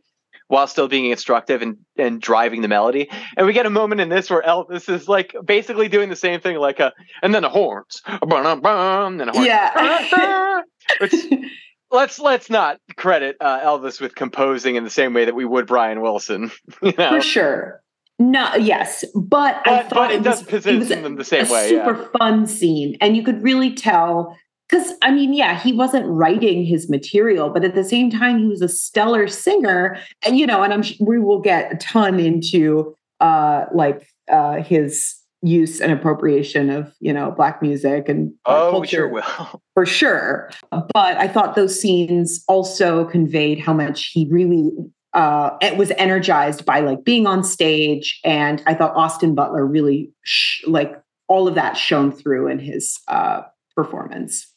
[0.49, 3.09] while still being instructive and, and driving the melody.
[3.37, 6.41] And we get a moment in this where Elvis is like basically doing the same
[6.41, 10.63] thing, like a and then the horns, and then a horn, yeah.
[11.01, 11.13] which
[11.91, 15.67] let's let's not credit uh, Elvis with composing in the same way that we would
[15.67, 16.51] Brian Wilson.
[16.83, 17.11] You know?
[17.11, 17.83] For sure.
[18.19, 21.17] No, yes, but, but I thought but it, it, does was, position it was them
[21.17, 21.69] the same a way.
[21.69, 22.09] super yeah.
[22.19, 24.35] fun scene, and you could really tell
[24.69, 28.47] because I mean, yeah, he wasn't writing his material, but at the same time, he
[28.47, 32.97] was a stellar singer, and you know, and I'm we will get a ton into
[33.21, 38.71] uh like uh his use and appropriation of you know black music and Oh, we
[38.73, 39.63] culture sure will.
[39.75, 40.51] for sure.
[40.71, 44.71] But I thought those scenes also conveyed how much he really
[45.15, 50.13] uh, it was energized by like being on stage, and I thought Austin Butler really
[50.23, 53.43] sh- like all of that shone through in his uh,
[53.75, 54.53] performance.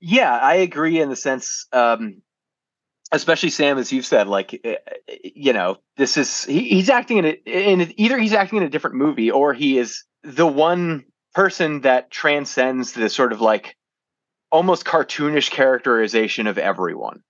[0.00, 2.22] Yeah, I agree in the sense, um,
[3.12, 4.76] especially Sam, as you've said, like eh,
[5.08, 8.64] eh, you know, this is he, he's acting in it in either he's acting in
[8.64, 13.76] a different movie or he is the one person that transcends the sort of like
[14.50, 17.22] almost cartoonish characterization of everyone.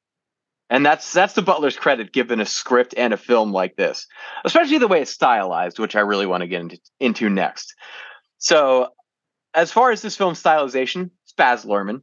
[0.71, 4.07] And that's that's the Butler's credit given a script and a film like this,
[4.45, 7.75] especially the way it's stylized, which I really want to get into, into next.
[8.37, 8.88] So,
[9.55, 12.03] as far as this film's stylization, it's Baz Luhrmann.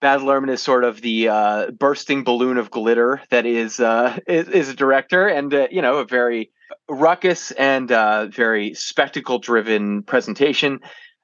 [0.00, 4.48] Baz Luhrmann is sort of the uh, bursting balloon of glitter that is uh, is,
[4.48, 6.50] is, a director, and uh, you know a very
[6.88, 10.80] ruckus and uh, very spectacle driven presentation.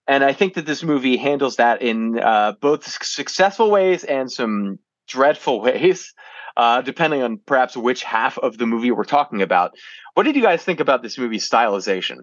[0.08, 4.78] And I think that this movie handles that in uh, both successful ways and some
[5.06, 6.12] dreadful ways
[6.56, 9.72] uh, depending on perhaps which half of the movie we're talking about.
[10.14, 12.18] What did you guys think about this movie's stylization?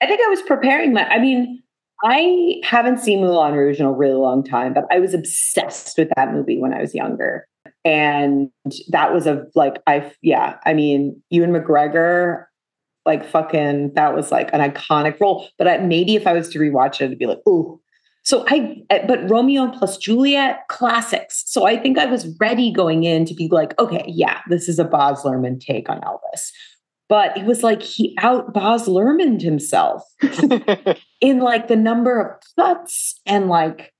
[0.00, 1.06] I think I was preparing my.
[1.06, 1.62] I mean,
[2.04, 6.10] I haven't seen Moulin Rouge in a really long time, but I was obsessed with
[6.16, 7.46] that movie when I was younger,
[7.84, 8.50] and
[8.88, 10.58] that was a like I yeah.
[10.66, 12.44] I mean, Ewan McGregor,
[13.06, 15.48] like fucking, that was like an iconic role.
[15.58, 17.80] But I, maybe if I was to rewatch it, it'd be like, ooh,
[18.22, 21.44] so I, but Romeo plus Juliet classics.
[21.46, 24.78] So I think I was ready going in to be like, okay, yeah, this is
[24.78, 26.50] a Baz Luhrmann take on Elvis.
[27.08, 30.02] But it was like he out Baz Luhrmann himself
[31.20, 33.92] in like the number of cuts and like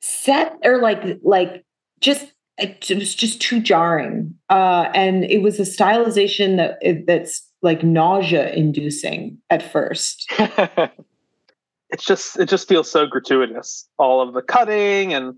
[0.00, 1.64] set or like like
[2.00, 4.34] just it was just too jarring.
[4.50, 10.30] Uh, and it was a stylization that that's like nausea inducing at first
[11.90, 15.34] it's just it just feels so gratuitous all of the cutting and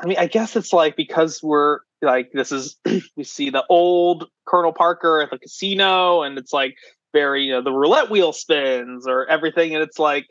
[0.00, 2.76] i mean i guess it's like because we're like this is
[3.16, 6.74] we see the old colonel parker at the casino and it's like
[7.12, 10.26] very you know the roulette wheel spins or everything and it's like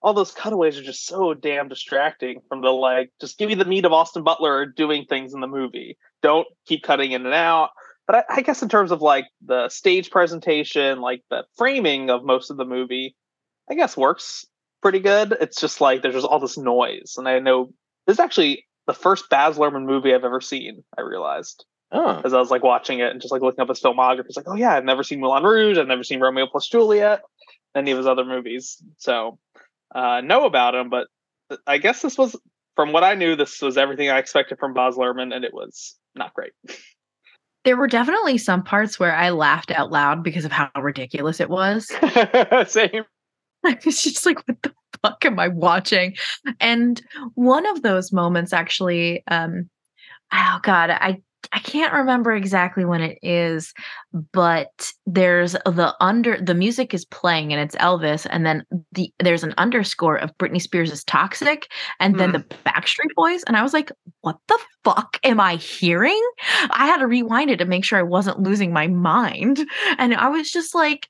[0.00, 3.64] all those cutaways are just so damn distracting from the like just give me the
[3.64, 7.70] meat of austin butler doing things in the movie don't keep cutting in and out
[8.06, 12.24] but I, I guess in terms of like the stage presentation like the framing of
[12.24, 13.14] most of the movie
[13.70, 14.46] I guess works
[14.82, 15.36] pretty good.
[15.40, 17.70] It's just like there's just all this noise, and I know
[18.06, 20.82] this is actually the first Baz Luhrmann movie I've ever seen.
[20.96, 23.80] I realized Oh, as I was like watching it and just like looking up his
[23.80, 24.26] filmography.
[24.26, 25.78] It's like, oh yeah, I've never seen Moulin Rouge.
[25.78, 27.22] I've never seen Romeo plus Juliet,
[27.74, 28.82] any of his other movies.
[28.98, 29.38] So
[29.94, 31.06] uh, know about him, but
[31.66, 32.36] I guess this was
[32.76, 33.36] from what I knew.
[33.36, 36.52] This was everything I expected from Baz Luhrmann, and it was not great.
[37.64, 41.50] There were definitely some parts where I laughed out loud because of how ridiculous it
[41.50, 41.86] was.
[42.66, 43.04] same.
[43.66, 44.72] I was just like, what the
[45.02, 46.14] fuck am I watching?
[46.60, 47.00] And
[47.34, 49.68] one of those moments actually, um,
[50.32, 53.72] oh god, I I can't remember exactly when it is,
[54.32, 59.44] but there's the under the music is playing and it's Elvis, and then the there's
[59.44, 63.72] an underscore of Britney Spears is toxic, and then the Backstreet Boys, and I was
[63.72, 66.20] like, what the fuck am I hearing?
[66.70, 69.64] I had to rewind it to make sure I wasn't losing my mind,
[69.96, 71.08] and I was just like,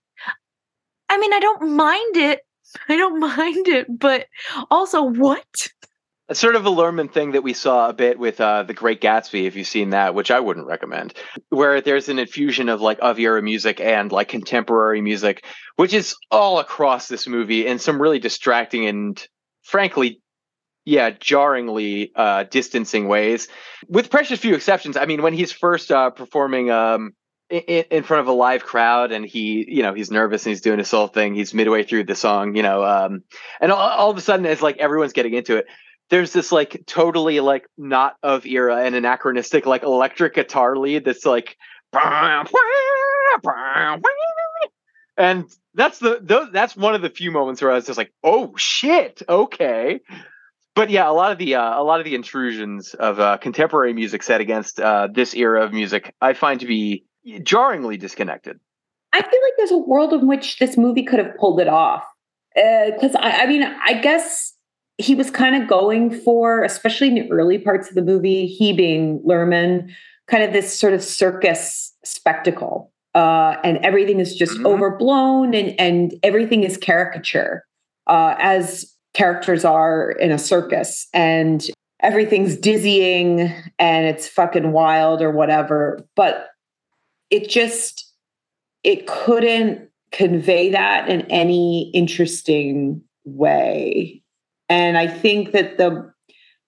[1.08, 2.40] I mean, I don't mind it.
[2.88, 4.26] I don't mind it, but
[4.70, 5.46] also what?
[6.30, 9.00] A sort of a Luhrmann thing that we saw a bit with uh, the Great
[9.00, 11.14] Gatsby, if you've seen that, which I wouldn't recommend,
[11.48, 15.44] where there's an infusion of like of era music and like contemporary music,
[15.76, 19.26] which is all across this movie in some really distracting and
[19.62, 20.20] frankly,
[20.84, 23.48] yeah, jarringly uh, distancing ways.
[23.88, 24.96] With precious few exceptions.
[24.96, 27.12] I mean, when he's first uh, performing um,
[27.50, 30.60] in, in front of a live crowd and he, you know, he's nervous and he's
[30.60, 31.34] doing his whole thing.
[31.34, 33.22] He's midway through the song, you know, um,
[33.60, 35.66] and all, all of a sudden, it's like everyone's getting into it
[36.10, 41.26] there's this like totally like not of era and anachronistic like electric guitar lead that's
[41.26, 41.56] like
[45.16, 48.54] and that's the that's one of the few moments where I was just like, oh
[48.56, 50.00] shit, okay.
[50.74, 53.92] But yeah, a lot of the uh, a lot of the intrusions of uh, contemporary
[53.92, 57.04] music set against uh, this era of music, I find to be
[57.42, 58.58] jarringly disconnected.
[59.12, 62.04] I feel like there's a world in which this movie could have pulled it off.
[62.54, 64.54] Because I, I mean, I guess
[64.98, 68.72] he was kind of going for, especially in the early parts of the movie, he
[68.72, 69.90] being Luhrmann,
[70.26, 72.92] kind of this sort of circus spectacle.
[73.14, 74.66] Uh, and everything is just Mhm.
[74.66, 77.64] overblown and, and everything is caricature,
[78.06, 81.08] uh, as characters are in a circus.
[81.14, 81.64] And
[82.00, 86.00] everything's dizzying and it's fucking wild or whatever.
[86.14, 86.48] But
[87.30, 88.12] it just,
[88.84, 94.22] it couldn't convey that in any interesting way.
[94.68, 96.12] And I think that the,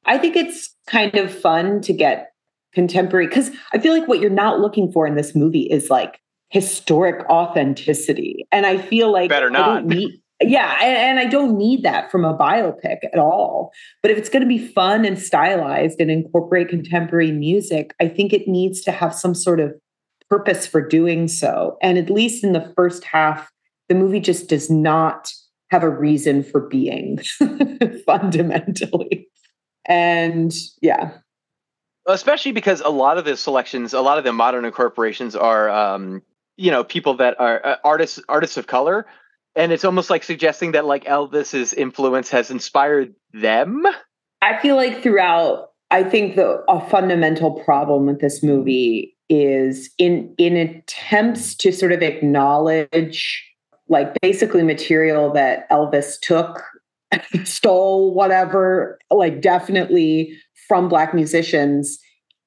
[0.05, 2.33] I think it's kind of fun to get
[2.73, 6.21] contemporary because I feel like what you're not looking for in this movie is like
[6.51, 8.47] historic authenticity.
[8.53, 9.85] And I feel like Better not.
[9.85, 13.73] need, yeah, and, and I don't need that from a biopic at all.
[14.03, 18.33] But if it's going to be fun and stylized and incorporate contemporary music, I think
[18.33, 19.75] it needs to have some sort of
[20.31, 21.77] purpose for doing so.
[21.83, 23.51] And at least in the first half,
[23.89, 25.31] the movie just does not
[25.71, 27.21] have a reason for being
[28.07, 29.29] fundamentally.
[29.87, 31.13] And yeah,
[32.07, 36.23] especially because a lot of the selections, a lot of the modern incorporations are, um,
[36.57, 39.07] you know, people that are uh, artists, artists of color,
[39.57, 43.85] and it's almost like suggesting that like Elvis's influence has inspired them.
[44.43, 50.35] I feel like throughout, I think the a fundamental problem with this movie is in
[50.37, 53.43] in attempts to sort of acknowledge
[53.89, 56.63] like basically material that Elvis took,
[57.45, 60.37] stole, whatever, like definitely
[60.69, 61.99] from black musicians,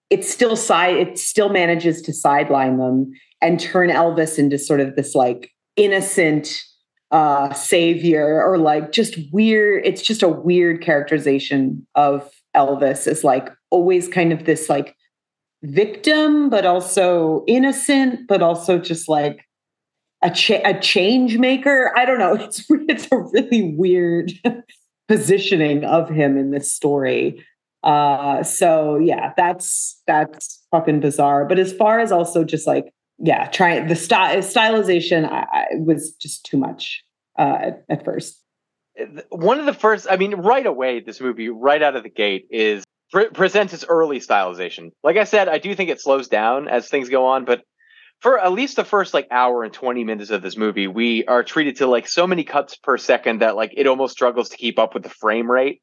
[0.09, 4.95] it still side it still manages to sideline them and turn Elvis into sort of
[4.95, 6.61] this like innocent
[7.11, 13.49] uh savior or like just weird it's just a weird characterization of Elvis as like
[13.71, 14.95] always kind of this like
[15.63, 19.45] victim but also innocent but also just like
[20.21, 21.91] a cha- a change maker.
[21.95, 22.35] I don't know.
[22.41, 24.31] It's it's a really weird
[25.07, 27.45] positioning of him in this story.
[27.83, 31.45] Uh so yeah that's that's fucking bizarre.
[31.45, 36.13] But as far as also just like yeah trying the style stylization I, I was
[36.19, 37.03] just too much
[37.37, 38.39] uh at, at first.
[39.29, 42.45] One of the first, I mean, right away, this movie, right out of the gate,
[42.51, 44.91] is pre- presents its early stylization.
[45.03, 47.61] Like I said, I do think it slows down as things go on, but
[48.19, 51.43] for at least the first like hour and 20 minutes of this movie, we are
[51.43, 54.79] treated to like so many cuts per second that like it almost struggles to keep
[54.79, 55.81] up with the frame rate.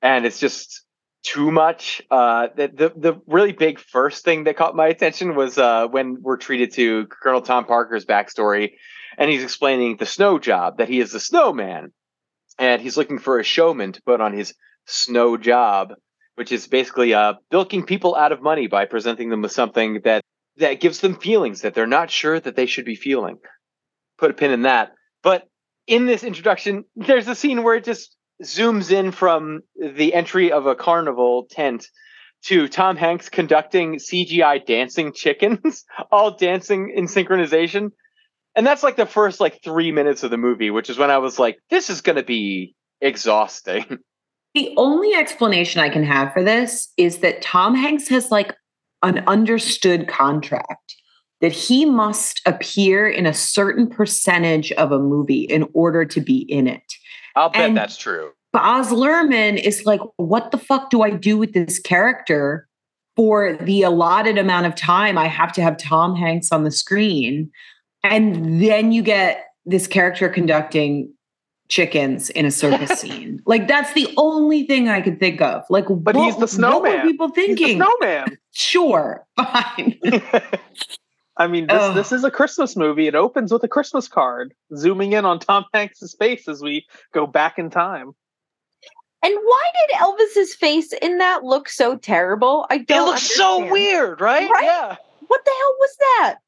[0.00, 0.84] And it's just
[1.22, 2.00] too much.
[2.10, 6.18] Uh, the, the the really big first thing that caught my attention was uh, when
[6.22, 8.72] we're treated to Colonel Tom Parker's backstory,
[9.18, 11.92] and he's explaining the snow job that he is the snowman,
[12.58, 14.54] and he's looking for a showman to put on his
[14.86, 15.92] snow job,
[16.40, 20.22] which is basically uh, bilking people out of money by presenting them with something that
[20.56, 23.36] that gives them feelings that they're not sure that they should be feeling.
[24.16, 24.92] Put a pin in that.
[25.22, 25.42] But
[25.86, 30.64] in this introduction, there's a scene where it just zooms in from the entry of
[30.64, 31.86] a carnival tent
[32.44, 37.90] to Tom Hanks conducting CGI dancing chickens, all dancing in synchronization.
[38.56, 41.18] And that's like the first like three minutes of the movie, which is when I
[41.18, 43.98] was like, this is going to be exhausting.
[44.54, 48.54] The only explanation I can have for this is that Tom Hanks has like
[49.02, 50.96] an understood contract
[51.40, 56.40] that he must appear in a certain percentage of a movie in order to be
[56.40, 56.82] in it.
[57.36, 58.30] I'll bet And- that's true.
[58.52, 62.66] Baz Luhrmann is like, what the fuck do I do with this character
[63.14, 67.52] for the allotted amount of time I have to have Tom Hanks on the screen?
[68.02, 71.12] And then you get this character conducting
[71.70, 73.40] chickens in a circus scene.
[73.46, 75.64] Like that's the only thing I could think of.
[75.70, 76.96] Like, But what, he's the What snowman.
[76.98, 77.76] were people He's the thinking?
[77.78, 78.36] snowman.
[78.52, 79.98] Sure, fine.
[81.36, 81.94] I mean, this Ugh.
[81.94, 83.06] this is a Christmas movie.
[83.06, 87.26] It opens with a Christmas card, zooming in on Tom Hanks' face as we go
[87.26, 88.12] back in time.
[89.22, 92.66] And why did Elvis's face in that look so terrible?
[92.70, 93.02] I don't.
[93.02, 94.50] It looks so weird, right?
[94.50, 94.64] Right?
[94.64, 94.96] Yeah.
[95.28, 96.38] What the hell was that?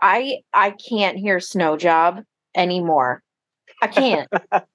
[0.00, 2.24] I I can't hear Snow Job
[2.56, 3.22] anymore.
[3.82, 4.28] I can't.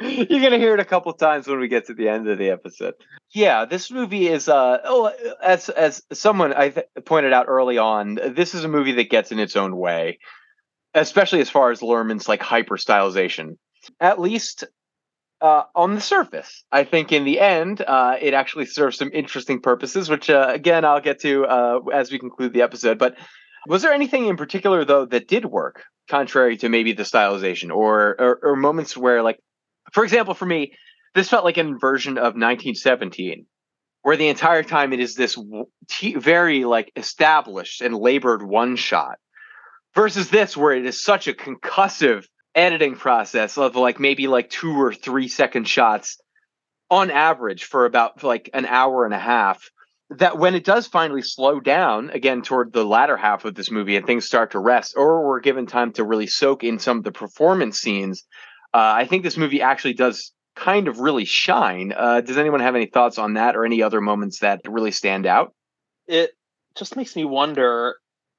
[0.00, 2.50] You're gonna hear it a couple times when we get to the end of the
[2.50, 2.94] episode.
[3.32, 8.16] Yeah, this movie is uh oh as as someone I th- pointed out early on,
[8.16, 10.18] this is a movie that gets in its own way,
[10.94, 13.56] especially as far as Luhrmann's like hyper stylization.
[14.00, 14.64] At least
[15.40, 19.60] uh, on the surface, I think in the end, uh, it actually serves some interesting
[19.60, 22.98] purposes, which uh, again I'll get to uh, as we conclude the episode.
[22.98, 23.16] But
[23.68, 28.16] was there anything in particular though that did work, contrary to maybe the stylization, or
[28.18, 29.38] or, or moments where like
[29.92, 30.72] for example, for me,
[31.14, 33.46] this felt like an version of 1917,
[34.02, 35.38] where the entire time it is this
[35.88, 39.18] t- very like established and labored one shot,
[39.94, 44.80] versus this where it is such a concussive editing process of like maybe like two
[44.80, 46.18] or three second shots
[46.90, 49.70] on average for about like an hour and a half.
[50.10, 53.96] That when it does finally slow down again toward the latter half of this movie
[53.96, 57.04] and things start to rest, or we're given time to really soak in some of
[57.04, 58.24] the performance scenes,
[58.74, 61.92] uh, I think this movie actually does kind of really shine.
[61.96, 65.26] Uh, does anyone have any thoughts on that or any other moments that really stand
[65.26, 65.54] out?
[66.06, 66.32] It
[66.76, 67.96] just makes me wonder.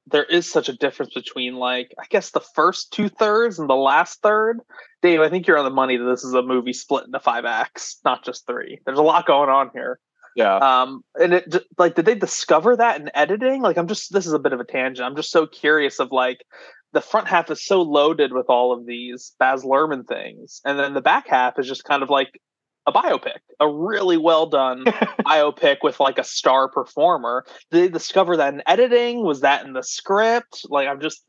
[0.07, 3.75] There is such a difference between like I guess the first two thirds and the
[3.75, 4.59] last third.
[5.01, 7.45] Dave, I think you're on the money that this is a movie split into five
[7.45, 8.79] acts, not just three.
[8.85, 9.99] There's a lot going on here.
[10.35, 10.57] Yeah.
[10.57, 13.61] um and it like did they discover that in editing?
[13.61, 15.05] Like i'm just this is a bit of a tangent.
[15.05, 16.45] I'm just so curious of like
[16.93, 20.93] the front half is so loaded with all of these baz luhrmann things and then
[20.93, 22.39] the back half is just kind of like
[22.87, 24.83] a biopic a really well done
[25.25, 27.45] biopic with like a star performer.
[27.71, 29.23] Did they discover that in editing?
[29.23, 30.65] Was that in the script?
[30.69, 31.23] Like i'm just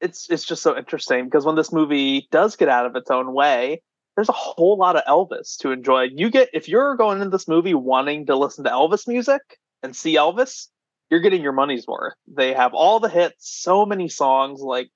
[0.00, 3.32] it's it's just so interesting because when this movie does get out of its own
[3.32, 3.80] way
[4.16, 6.08] there's a whole lot of Elvis to enjoy.
[6.14, 9.40] You get if you're going into this movie wanting to listen to Elvis music
[9.82, 10.68] and see Elvis,
[11.10, 12.14] you're getting your money's worth.
[12.26, 14.90] They have all the hits, so many songs, like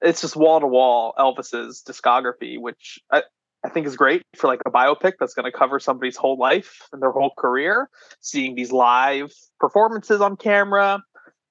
[0.00, 3.22] it's just wall to wall Elvis's discography, which I,
[3.64, 6.82] I think is great for like a biopic that's going to cover somebody's whole life
[6.92, 7.88] and their whole career.
[8.20, 11.02] Seeing these live performances on camera,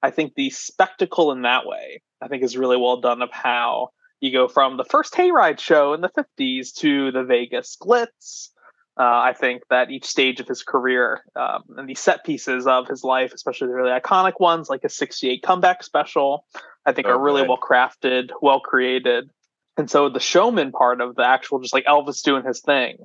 [0.02, 3.90] I think the spectacle in that way, I think is really well done of how
[4.20, 8.50] you go from the first hayride show in the 50s to the Vegas Glitz.
[8.98, 12.88] Uh, I think that each stage of his career um, and these set pieces of
[12.88, 16.44] his life, especially the really iconic ones like his 68 comeback special,
[16.84, 19.30] I think Oh, are really well crafted, well created.
[19.76, 22.96] And so the showman part of the actual, just like Elvis doing his thing,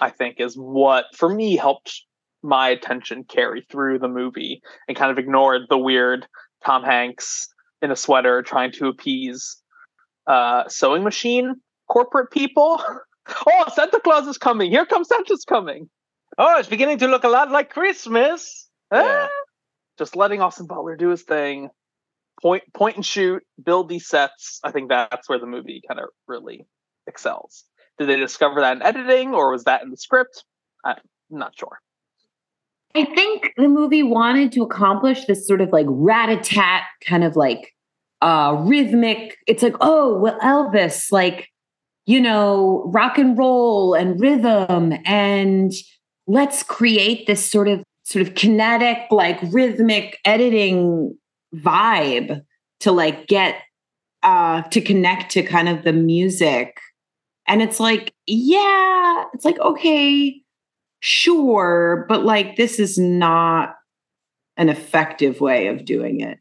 [0.00, 2.02] I think is what, for me, helped
[2.42, 6.26] my attention carry through the movie and kind of ignored the weird
[6.64, 7.46] Tom Hanks
[7.80, 9.61] in a sweater trying to appease
[10.26, 11.56] uh, sewing machine
[11.88, 12.82] corporate people.
[13.46, 14.70] oh, Santa Claus is coming.
[14.70, 15.88] Here comes Santa's coming.
[16.38, 18.68] Oh, it's beginning to look a lot like Christmas.
[18.92, 19.28] Yeah.
[19.28, 19.28] Ah.
[19.98, 21.68] Just letting Austin Butler do his thing.
[22.40, 24.58] Point point and shoot, build these sets.
[24.64, 26.66] I think that's where the movie kind of really
[27.06, 27.64] excels.
[27.98, 30.44] Did they discover that in editing or was that in the script?
[30.84, 30.96] I'm
[31.30, 31.78] not sure.
[32.94, 37.22] I think the movie wanted to accomplish this sort of like rat a tat kind
[37.22, 37.74] of like
[38.22, 39.36] uh rhythmic.
[39.46, 41.48] It's like, oh, well, Elvis, like,
[42.06, 45.72] you know, rock and roll and rhythm, and
[46.26, 51.18] let's create this sort of sort of kinetic, like rhythmic editing
[51.54, 52.42] vibe
[52.80, 53.56] to like get
[54.22, 56.78] uh to connect to kind of the music.
[57.48, 60.40] And it's like, yeah, it's like, okay,
[61.00, 63.74] sure, but like this is not
[64.56, 66.38] an effective way of doing it.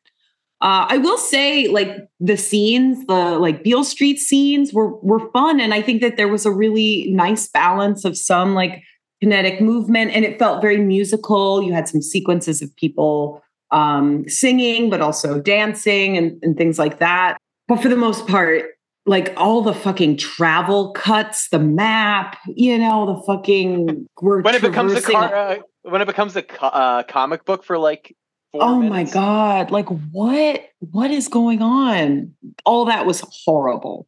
[0.61, 1.89] Uh, I will say, like
[2.19, 6.27] the scenes, the like Beale Street scenes were were fun, and I think that there
[6.27, 8.83] was a really nice balance of some like
[9.21, 11.63] kinetic movement, and it felt very musical.
[11.63, 13.41] You had some sequences of people
[13.71, 17.37] um, singing, but also dancing and, and things like that.
[17.67, 18.65] But for the most part,
[19.05, 24.93] like all the fucking travel cuts, the map, you know, the fucking when it becomes
[24.93, 28.15] a car, uh, when it becomes a co- uh, comic book for like.
[28.51, 32.33] Four oh my god like what what is going on
[32.65, 34.07] all that was horrible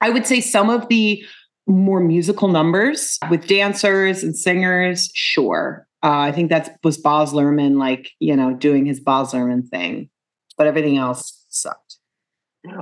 [0.00, 1.24] i would say some of the
[1.68, 7.78] more musical numbers with dancers and singers sure uh, i think that was baz luhrmann
[7.78, 10.10] like you know doing his baz luhrmann thing
[10.56, 11.98] but everything else sucked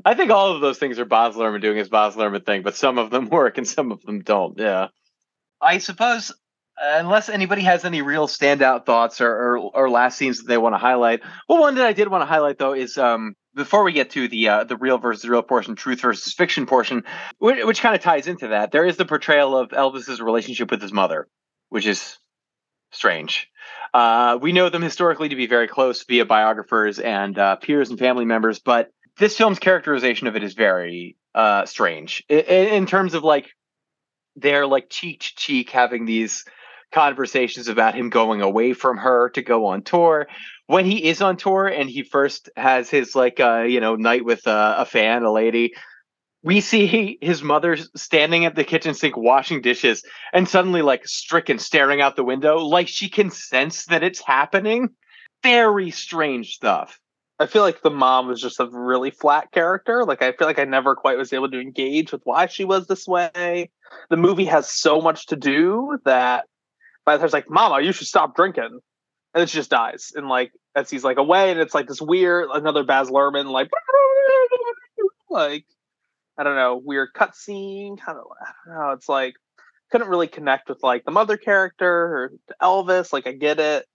[0.05, 2.77] I think all of those things are Baz Luhrmann doing his Baz Luhrmann thing, but
[2.77, 4.59] some of them work and some of them don't.
[4.59, 4.89] Yeah.
[5.61, 6.33] I suppose,
[6.81, 10.75] unless anybody has any real standout thoughts or, or, or last scenes that they want
[10.75, 11.23] to highlight.
[11.49, 14.29] Well, one that I did want to highlight though is um, before we get to
[14.29, 17.05] the uh, the real versus real portion, truth versus fiction portion,
[17.39, 18.73] which, which kind of ties into that.
[18.73, 21.29] There is the portrayal of Elvis's relationship with his mother,
[21.71, 22.19] which is
[22.91, 23.51] strange.
[23.93, 27.99] Uh, we know them historically to be very close via biographers and uh, peers and
[27.99, 33.15] family members, but this film's characterization of it is very uh, strange in, in terms
[33.15, 33.49] of like
[34.37, 36.45] they're like cheek to cheek having these
[36.93, 40.27] conversations about him going away from her to go on tour
[40.67, 44.25] when he is on tour and he first has his like uh you know night
[44.25, 45.75] with uh, a fan a lady
[46.43, 51.59] we see his mother standing at the kitchen sink washing dishes and suddenly like stricken
[51.59, 54.89] staring out the window like she can sense that it's happening
[55.43, 56.99] very strange stuff
[57.39, 60.05] I feel like the mom was just a really flat character.
[60.05, 62.87] Like I feel like I never quite was able to engage with why she was
[62.87, 63.71] this way.
[64.09, 66.47] The movie has so much to do that
[67.07, 68.65] by the time like, Mama, you should stop drinking.
[68.65, 70.13] And then she just dies.
[70.15, 70.53] And like
[70.91, 73.71] he's like away, and it's like this weird another Baz Luhrmann, like
[75.31, 75.65] like
[76.39, 78.91] I don't know, weird cutscene, kind of I don't know.
[78.91, 79.35] It's like
[79.91, 83.13] couldn't really connect with like the mother character or Elvis.
[83.13, 83.87] Like I get it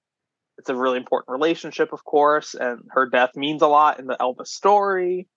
[0.61, 4.15] it's a really important relationship, of course, and her death means a lot in the
[4.19, 5.27] Elvis story.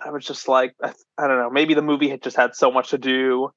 [0.00, 2.70] I was just like, I, I don't know, maybe the movie had just had so
[2.70, 3.50] much to do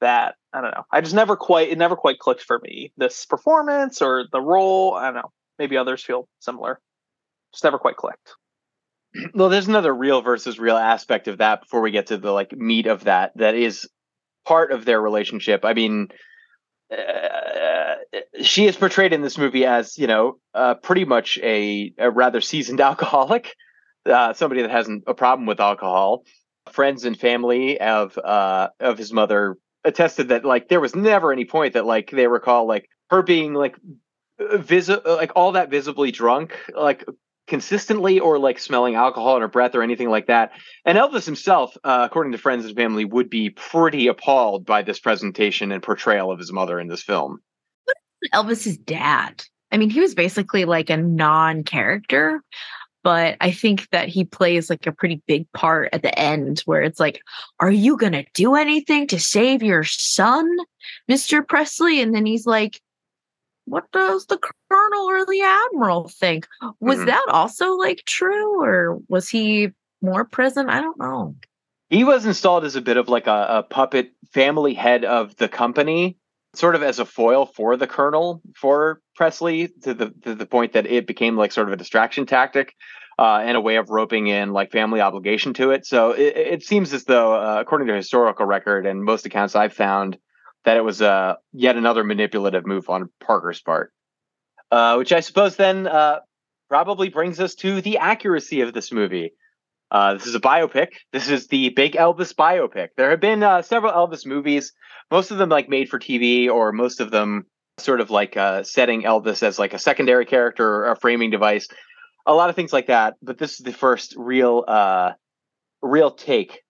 [0.00, 0.84] that I don't know.
[0.90, 2.92] I just never quite it never quite clicked for me.
[2.96, 5.32] This performance or the role, I don't know.
[5.58, 6.80] Maybe others feel similar.
[7.52, 8.34] Just never quite clicked.
[9.34, 12.52] well there's another real versus real aspect of that before we get to the like
[12.52, 13.88] meat of that that is
[14.44, 16.08] part of their relationship i mean
[16.92, 17.96] uh,
[18.42, 22.40] she is portrayed in this movie as you know uh, pretty much a, a rather
[22.40, 23.54] seasoned alcoholic
[24.06, 26.22] uh, somebody that hasn't a problem with alcohol
[26.70, 29.56] friends and family of uh of his mother
[29.86, 33.54] attested that like there was never any point that like they recall like her being
[33.54, 33.76] like
[34.38, 37.04] visi- like all that visibly drunk like
[37.46, 40.50] consistently or like smelling alcohol in her breath or anything like that.
[40.84, 44.98] And Elvis himself, uh, according to friends and family, would be pretty appalled by this
[44.98, 47.38] presentation and portrayal of his mother in this film.
[48.34, 49.44] Elvis's dad.
[49.70, 52.42] I mean, he was basically like a non-character,
[53.06, 56.82] but I think that he plays like a pretty big part at the end where
[56.82, 57.22] it's like,
[57.60, 60.50] are you going to do anything to save your son,
[61.08, 61.46] Mr.
[61.46, 62.00] Presley?
[62.00, 62.80] And then he's like,
[63.66, 66.48] what does the colonel or the admiral think?
[66.80, 67.06] Was Mhm.
[67.06, 69.70] that also like true or was he
[70.02, 70.68] more present?
[70.68, 71.36] I don't know.
[71.88, 75.48] He was installed as a bit of like a, a puppet family head of the
[75.48, 76.18] company,
[76.56, 80.72] sort of as a foil for the colonel for Presley, to the to the point
[80.72, 82.74] that it became like sort of a distraction tactic.
[83.18, 85.86] Uh, and a way of roping in like family obligation to it.
[85.86, 89.72] So it, it seems as though, uh, according to historical record and most accounts I've
[89.72, 90.18] found,
[90.66, 93.90] that it was uh, yet another manipulative move on Parker's part.
[94.70, 96.18] Uh, which I suppose then uh,
[96.68, 99.32] probably brings us to the accuracy of this movie.
[99.90, 100.88] Uh, this is a biopic.
[101.12, 102.88] This is the big Elvis biopic.
[102.96, 104.72] There have been uh, several Elvis movies,
[105.10, 107.46] most of them like made for TV, or most of them
[107.78, 111.68] sort of like uh, setting Elvis as like a secondary character or a framing device.
[112.26, 113.14] A lot of things like that.
[113.22, 115.12] But this is the first real, uh,
[115.82, 116.62] real take,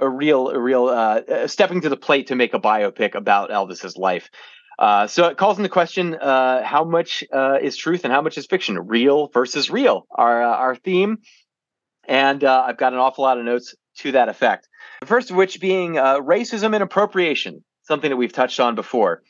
[0.00, 3.96] a real, a real uh, stepping to the plate to make a biopic about Elvis's
[3.96, 4.28] life.
[4.76, 7.22] Uh, so it calls into question how much
[7.62, 10.04] is truth and how much is fiction, real versus real.
[10.10, 11.18] Our our theme,
[12.08, 14.68] and uh, I've got an awful lot of notes to that effect.
[15.00, 19.22] The first of which being uh, racism and appropriation, something that we've touched on before.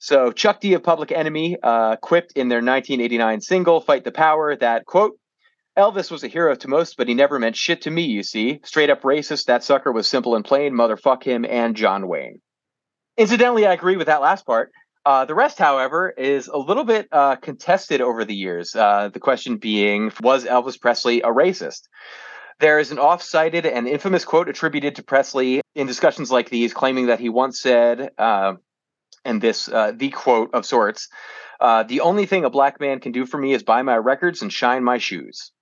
[0.00, 4.54] So Chuck D of Public Enemy uh, quipped in their 1989 single "Fight the Power"
[4.56, 5.18] that quote.
[5.76, 8.60] Elvis was a hero to most, but he never meant shit to me, you see.
[8.62, 12.40] Straight up racist, that sucker was simple and plain, motherfuck him and John Wayne.
[13.16, 14.70] Incidentally, I agree with that last part.
[15.06, 18.74] Uh, the rest, however, is a little bit uh, contested over the years.
[18.74, 21.88] Uh, the question being, was Elvis Presley a racist?
[22.60, 26.72] There is an off cited and infamous quote attributed to Presley in discussions like these,
[26.72, 28.54] claiming that he once said, uh,
[29.26, 31.08] and this, uh, the quote of sorts,
[31.60, 34.52] the only thing a black man can do for me is buy my records and
[34.52, 35.52] shine my shoes.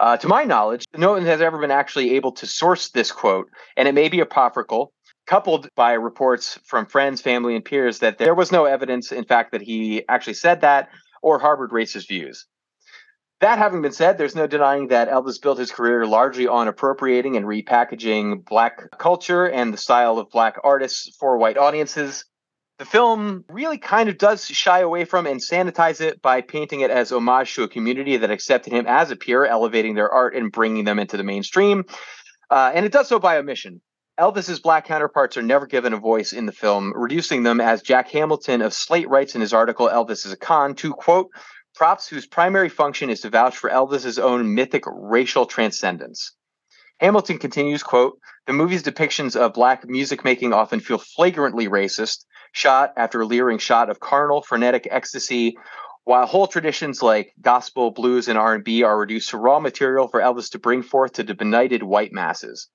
[0.00, 3.88] To my knowledge, no one has ever been actually able to source this quote, and
[3.88, 4.92] it may be apocryphal,
[5.26, 9.52] coupled by reports from friends, family, and peers that there was no evidence, in fact,
[9.52, 10.88] that he actually said that
[11.22, 12.46] or harbored racist views.
[13.40, 17.36] That having been said, there's no denying that Elvis built his career largely on appropriating
[17.36, 22.24] and repackaging Black culture and the style of Black artists for white audiences.
[22.78, 26.90] The film really kind of does shy away from and sanitize it by painting it
[26.90, 30.52] as homage to a community that accepted him as a peer, elevating their art and
[30.52, 31.84] bringing them into the mainstream.
[32.50, 33.80] Uh, and it does so by omission.
[34.18, 38.08] Elvis's black counterparts are never given a voice in the film, reducing them, as Jack
[38.08, 41.28] Hamilton of Slate writes in his article Elvis is a Con, to quote,
[41.74, 46.32] props whose primary function is to vouch for Elvis's own mythic racial transcendence.
[46.98, 52.94] Hamilton continues, quote, the movie's depictions of black music making often feel flagrantly racist, shot
[52.96, 55.58] after leering shot of carnal, frenetic ecstasy,
[56.04, 60.52] while whole traditions like gospel, blues, and R&B are reduced to raw material for Elvis
[60.52, 62.70] to bring forth to the benighted white masses.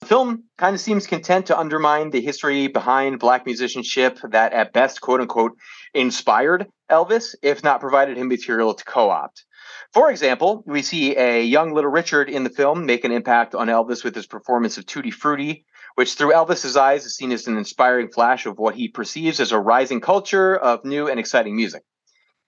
[0.00, 4.72] The film kind of seems content to undermine the history behind black musicianship that, at
[4.72, 5.56] best, quote unquote,
[5.92, 9.44] inspired Elvis, if not provided him material to co opt.
[9.92, 13.68] For example, we see a young Little Richard in the film make an impact on
[13.68, 17.56] Elvis with his performance of Tutti Frutti, which through Elvis's eyes is seen as an
[17.56, 21.82] inspiring flash of what he perceives as a rising culture of new and exciting music.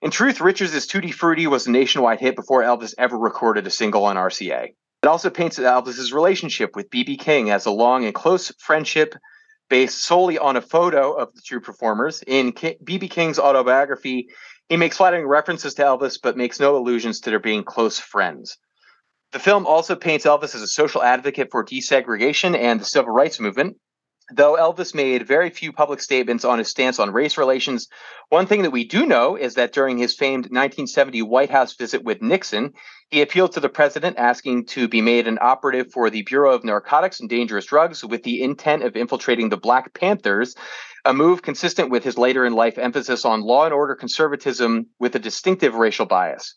[0.03, 4.05] In truth, Richards' Tutti Frutti was a nationwide hit before Elvis ever recorded a single
[4.05, 4.74] on RCA.
[5.03, 7.16] It also paints Elvis's relationship with B.B.
[7.16, 9.14] King as a long and close friendship
[9.70, 12.22] based solely on a photo of the two performers.
[12.26, 12.53] In
[12.84, 13.09] B.B.
[13.09, 14.28] King's autobiography,
[14.68, 18.59] he makes flattering references to Elvis, but makes no allusions to their being close friends.
[19.32, 23.40] The film also paints Elvis as a social advocate for desegregation and the civil rights
[23.40, 23.76] movement,
[24.32, 27.88] Though Elvis made very few public statements on his stance on race relations,
[28.28, 32.05] one thing that we do know is that during his famed 1970 White House visit
[32.05, 32.74] with Nixon,
[33.11, 36.62] he appealed to the president asking to be made an operative for the Bureau of
[36.62, 40.54] Narcotics and Dangerous Drugs with the intent of infiltrating the Black Panthers,
[41.04, 45.16] a move consistent with his later in life emphasis on law and order conservatism with
[45.16, 46.54] a distinctive racial bias.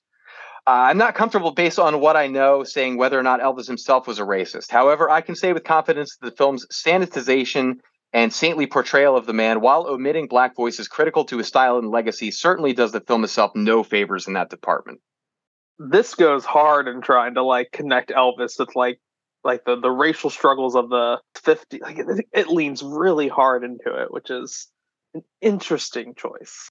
[0.67, 4.07] Uh, I'm not comfortable, based on what I know, saying whether or not Elvis himself
[4.07, 4.69] was a racist.
[4.69, 7.79] However, I can say with confidence that the film's sanitization
[8.13, 11.89] and saintly portrayal of the man, while omitting black voices critical to his style and
[11.89, 14.99] legacy, certainly does the film itself no favors in that department.
[15.79, 18.99] This goes hard in trying to like connect Elvis with like
[19.43, 23.93] like the the racial struggles of the 50 like it, it leans really hard into
[23.93, 24.67] it which is
[25.13, 26.69] an interesting choice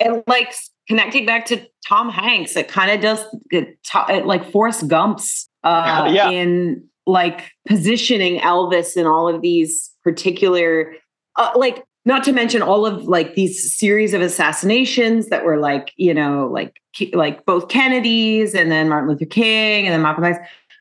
[0.00, 0.54] and like
[0.88, 6.10] connecting back to Tom Hanks, it kind of does it, it, like Forrest Gump's uh,
[6.12, 6.30] yeah.
[6.30, 10.94] in like positioning Elvis in all of these particular,
[11.36, 15.92] uh, like not to mention all of like these series of assassinations that were like
[15.96, 16.82] you know like
[17.12, 20.38] like both Kennedys and then Martin Luther King and then Malcolm X,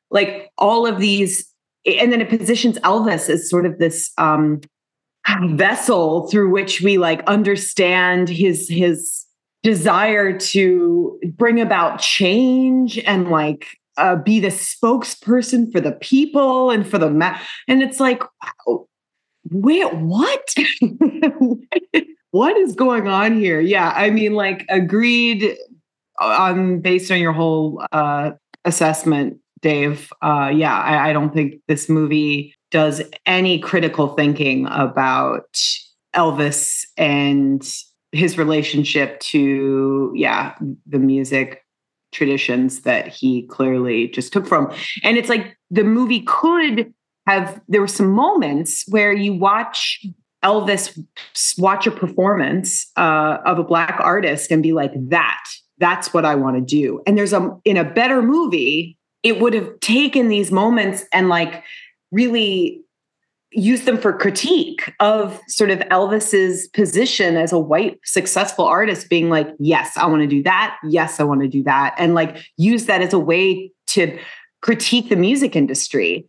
[0.09, 1.47] like all of these,
[1.85, 4.59] and then it positions Elvis as sort of this um
[5.43, 9.25] vessel through which we like understand his his
[9.61, 13.67] desire to bring about change and like
[13.97, 18.23] uh, be the spokesperson for the people and for the ma- and it's like
[18.67, 18.87] wow,
[19.51, 20.53] wait what?
[22.31, 23.59] What is going on here?
[23.59, 25.57] Yeah i mean like agreed
[26.19, 28.31] on based on your whole uh
[28.65, 35.57] assessment dave uh yeah I, I don't think this movie does any critical thinking about
[36.15, 37.67] Elvis and
[38.11, 41.63] his relationship to yeah the music
[42.11, 44.73] traditions that he clearly just took from.
[45.03, 46.91] And it's like the movie could
[47.29, 50.05] have there were some moments where you watch
[50.43, 50.97] elvis
[51.57, 55.43] watch a performance uh, of a black artist and be like that
[55.79, 57.01] that's what i want to do.
[57.07, 61.63] And there's a in a better movie it would have taken these moments and like
[62.11, 62.81] really
[63.51, 69.29] use them for critique of sort of Elvis's position as a white successful artist being
[69.29, 70.77] like yes I want to do that.
[70.83, 71.95] Yes I want to do that.
[71.97, 74.19] And like use that as a way to
[74.61, 76.27] critique the music industry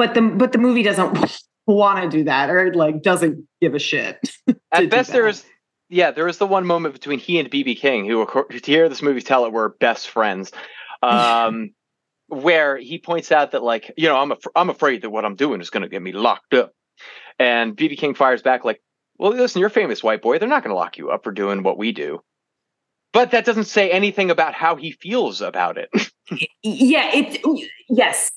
[0.00, 3.78] but the but the movie doesn't want to do that or like doesn't give a
[3.78, 4.18] shit
[4.72, 5.44] at best there is
[5.88, 9.02] yeah there is the one moment between he and bb king who to hear this
[9.02, 10.52] movie tell it were best friends
[11.02, 11.70] um
[12.30, 15.34] where he points out that like you know I'm af- I'm afraid that what I'm
[15.34, 16.72] doing is going to get me locked up,
[17.38, 18.80] and BB King fires back like,
[19.18, 20.38] well, listen, you're a famous white boy.
[20.38, 22.22] They're not going to lock you up for doing what we do.
[23.12, 25.90] But that doesn't say anything about how he feels about it.
[26.62, 27.44] yeah, it
[27.88, 28.30] yes.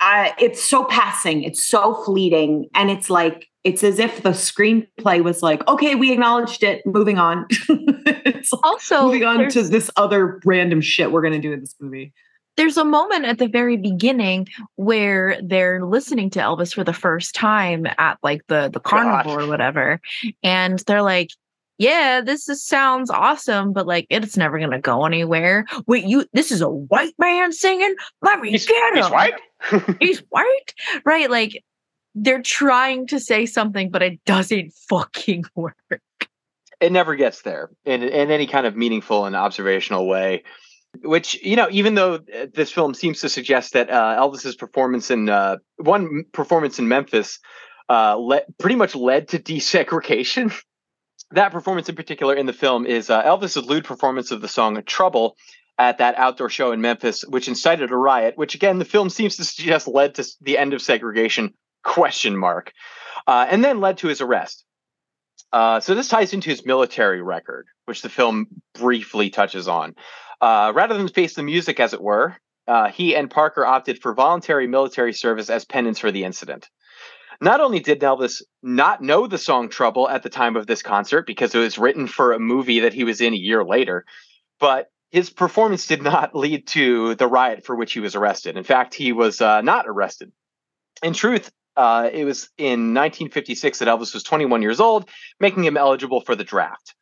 [0.00, 5.22] I, it's so passing, it's so fleeting, and it's like it's as if the screenplay
[5.22, 7.46] was like, okay, we acknowledged it, moving on.
[7.68, 12.12] it's Also, moving on to this other random shit we're gonna do in this movie.
[12.56, 17.34] there's a moment at the very beginning where they're listening to Elvis for the first
[17.34, 20.00] time at like the the carnival or whatever,
[20.42, 21.28] and they're like,
[21.78, 26.24] "Yeah, this is, sounds awesome, but like it's never gonna go anywhere." Wait, you?
[26.32, 27.94] This is a white man singing?
[28.22, 29.02] Let me He's, get him.
[29.02, 29.34] he's white.
[30.00, 31.30] He's white, right?
[31.30, 31.62] Like
[32.14, 35.76] they're trying to say something, but it doesn't fucking work.
[36.80, 40.42] it never gets there in in any kind of meaningful and observational way.
[41.02, 45.10] Which you know, even though uh, this film seems to suggest that uh, Elvis's performance
[45.10, 47.38] in uh, one performance in Memphis
[47.88, 50.52] uh, le- pretty much led to desegregation.
[51.30, 54.82] that performance in particular in the film is uh, Elvis's lewd performance of the song
[54.84, 55.36] "Trouble"
[55.80, 58.36] at that outdoor show in Memphis, which incited a riot.
[58.36, 61.54] Which again, the film seems to suggest led to the end of segregation?
[61.82, 62.72] Question mark,
[63.26, 64.64] uh, and then led to his arrest.
[65.52, 69.94] Uh, so this ties into his military record, which the film briefly touches on.
[70.42, 72.36] Uh, rather than face the music, as it were,
[72.68, 76.68] uh, he and Parker opted for voluntary military service as penance for the incident.
[77.40, 81.26] Not only did Elvis not know the song Trouble at the time of this concert
[81.26, 84.04] because it was written for a movie that he was in a year later,
[84.58, 88.56] but his performance did not lead to the riot for which he was arrested.
[88.56, 90.32] In fact, he was uh, not arrested.
[91.02, 95.08] In truth, uh, it was in 1956 that Elvis was 21 years old,
[95.38, 96.94] making him eligible for the draft.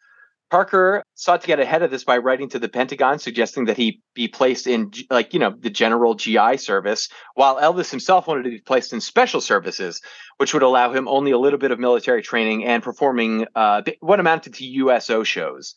[0.50, 4.00] Parker sought to get ahead of this by writing to the Pentagon, suggesting that he
[4.14, 8.50] be placed in, like, you know, the general GI service, while Elvis himself wanted to
[8.50, 10.00] be placed in special services,
[10.38, 14.20] which would allow him only a little bit of military training and performing uh, what
[14.20, 15.74] amounted to USO shows.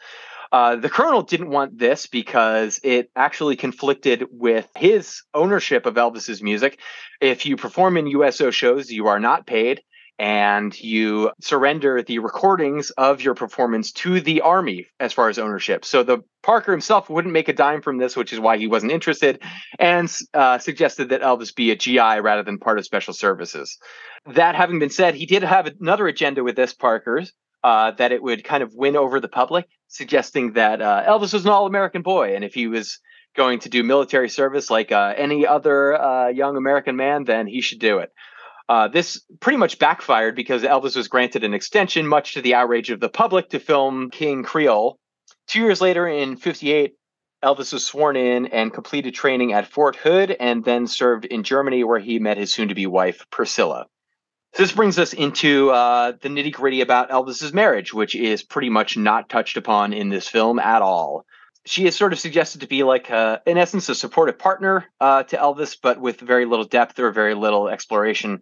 [0.51, 6.43] Uh, the colonel didn't want this because it actually conflicted with his ownership of Elvis's
[6.43, 6.79] music.
[7.21, 9.81] If you perform in USO shows, you are not paid
[10.21, 15.83] and you surrender the recordings of your performance to the army as far as ownership.
[15.83, 18.91] So the Parker himself wouldn't make a dime from this, which is why he wasn't
[18.91, 19.41] interested,
[19.79, 23.79] and uh, suggested that Elvis be a GI rather than part of special services.
[24.27, 27.33] That having been said, he did have another agenda with this Parker's.
[27.63, 31.45] Uh, that it would kind of win over the public, suggesting that uh, Elvis was
[31.45, 32.99] an all-American boy, and if he was
[33.35, 37.61] going to do military service like uh, any other uh, young American man, then he
[37.61, 38.11] should do it.
[38.67, 42.89] Uh, this pretty much backfired because Elvis was granted an extension, much to the outrage
[42.89, 44.97] of the public, to film King Creole.
[45.47, 46.93] Two years later, in 58,
[47.43, 51.83] Elvis was sworn in and completed training at Fort Hood and then served in Germany,
[51.83, 53.87] where he met his soon to be wife, Priscilla.
[54.53, 58.69] So this brings us into uh, the nitty gritty about Elvis's marriage, which is pretty
[58.69, 61.25] much not touched upon in this film at all.
[61.65, 65.23] She is sort of suggested to be like, uh, in essence, a supportive partner uh,
[65.23, 68.41] to Elvis, but with very little depth or very little exploration.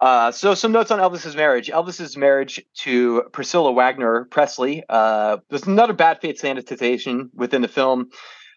[0.00, 1.68] Uh, so, some notes on Elvis's marriage.
[1.68, 8.10] Elvis's marriage to Priscilla Wagner Presley uh, was another bad faith sanitization within the film.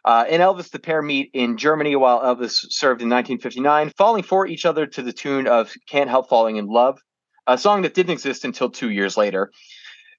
[0.06, 4.66] Uh, Elvis, the pair meet in Germany while Elvis served in 1959, falling for each
[4.66, 7.00] other to the tune of Can't Help Falling in Love,
[7.46, 9.52] a song that didn't exist until two years later.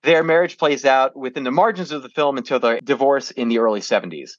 [0.02, 3.58] Their marriage plays out within the margins of the film until their divorce in the
[3.58, 4.30] early 70s.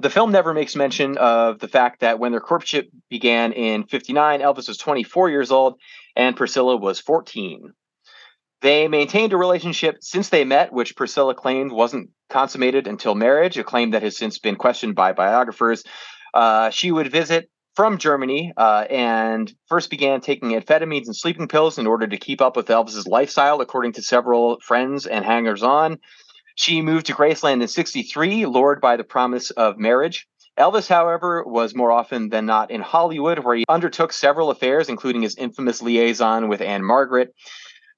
[0.00, 4.40] The film never makes mention of the fact that when their courtship began in 59,
[4.40, 5.78] Elvis was 24 years old
[6.14, 7.72] and Priscilla was 14.
[8.66, 13.62] They maintained a relationship since they met, which Priscilla claimed wasn't consummated until marriage, a
[13.62, 15.84] claim that has since been questioned by biographers.
[16.34, 21.78] Uh, she would visit from Germany uh, and first began taking amphetamines and sleeping pills
[21.78, 25.98] in order to keep up with Elvis's lifestyle, according to several friends and hangers on.
[26.56, 30.26] She moved to Graceland in 63, lured by the promise of marriage.
[30.58, 35.22] Elvis, however, was more often than not in Hollywood, where he undertook several affairs, including
[35.22, 37.32] his infamous liaison with Ann-Margret.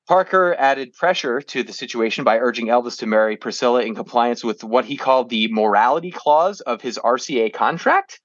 [0.08, 4.64] Parker added pressure to the situation by urging Elvis to marry Priscilla in compliance with
[4.64, 8.18] what he called the morality clause of his RCA contract.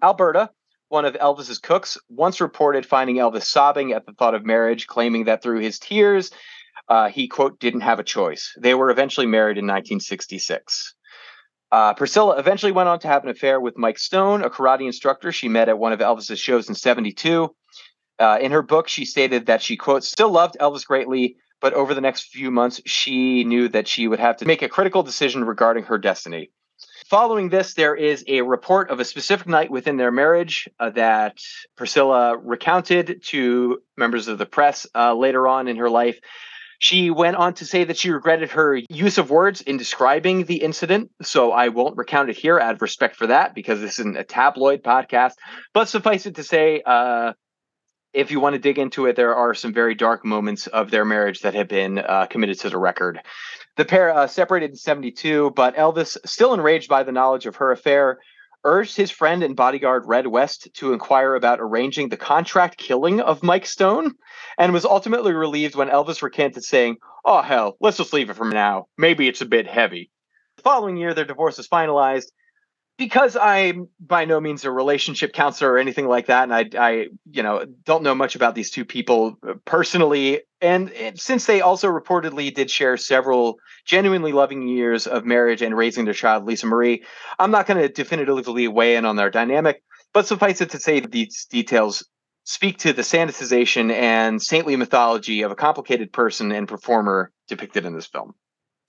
[0.00, 0.50] Alberta,
[0.88, 5.24] one of Elvis's cooks, once reported finding Elvis sobbing at the thought of marriage, claiming
[5.24, 6.30] that through his tears,
[6.88, 8.54] uh, he, quote, didn't have a choice.
[8.60, 10.94] They were eventually married in 1966.
[11.72, 15.32] Uh, Priscilla eventually went on to have an affair with Mike Stone, a karate instructor
[15.32, 17.52] she met at one of Elvis's shows in 72.
[18.18, 21.94] Uh, in her book, she stated that she, quote, still loved Elvis greatly, but over
[21.94, 25.44] the next few months, she knew that she would have to make a critical decision
[25.44, 26.50] regarding her destiny.
[27.08, 31.38] Following this, there is a report of a specific night within their marriage uh, that
[31.76, 36.18] Priscilla recounted to members of the press uh, later on in her life.
[36.78, 40.56] She went on to say that she regretted her use of words in describing the
[40.56, 44.18] incident, so I won't recount it here out of respect for that because this isn't
[44.18, 45.32] a tabloid podcast.
[45.72, 47.32] But suffice it to say, uh,
[48.16, 51.04] if you want to dig into it, there are some very dark moments of their
[51.04, 53.20] marriage that have been uh, committed to the record.
[53.76, 57.72] The pair uh, separated in 72, but Elvis, still enraged by the knowledge of her
[57.72, 58.18] affair,
[58.64, 63.42] urged his friend and bodyguard Red West to inquire about arranging the contract killing of
[63.42, 64.12] Mike Stone,
[64.56, 68.48] and was ultimately relieved when Elvis recanted, saying, Oh, hell, let's just leave it for
[68.48, 68.86] now.
[68.96, 70.10] Maybe it's a bit heavy.
[70.56, 72.28] The following year, their divorce was finalized,
[72.98, 77.08] because I'm by no means a relationship counselor or anything like that, and I, I,
[77.30, 81.88] you know, don't know much about these two people uh, personally, and, since they also
[81.88, 87.04] reportedly did share several genuinely loving years of marriage and raising their child, Lisa Marie,
[87.38, 89.82] I'm not going to definitively weigh in on their dynamic,
[90.14, 92.08] but suffice it to say these details
[92.44, 97.94] speak to the sanitization and saintly mythology of a complicated person and performer depicted in
[97.94, 98.34] this film.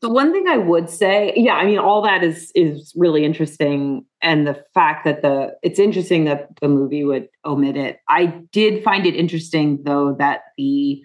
[0.03, 4.05] So one thing I would say, yeah, I mean, all that is is really interesting,
[4.21, 7.97] and the fact that the it's interesting that the movie would omit it.
[8.07, 11.01] I did find it interesting though that the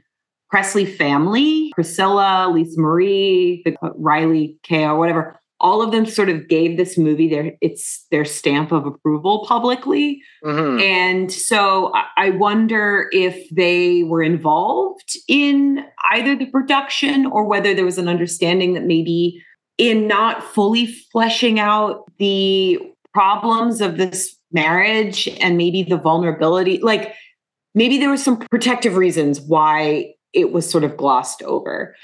[0.50, 6.48] Presley family, Priscilla, Lisa Marie, the uh, Riley or whatever, all of them sort of
[6.48, 10.80] gave this movie their it's their stamp of approval publicly Mhm.
[10.82, 17.72] and so I- i wonder if they were involved in either the production or whether
[17.74, 19.40] there was an understanding that maybe
[19.78, 22.78] in not fully fleshing out the
[23.14, 27.14] problems of this marriage and maybe the vulnerability like
[27.74, 31.94] maybe there were some protective reasons why it was sort of glossed over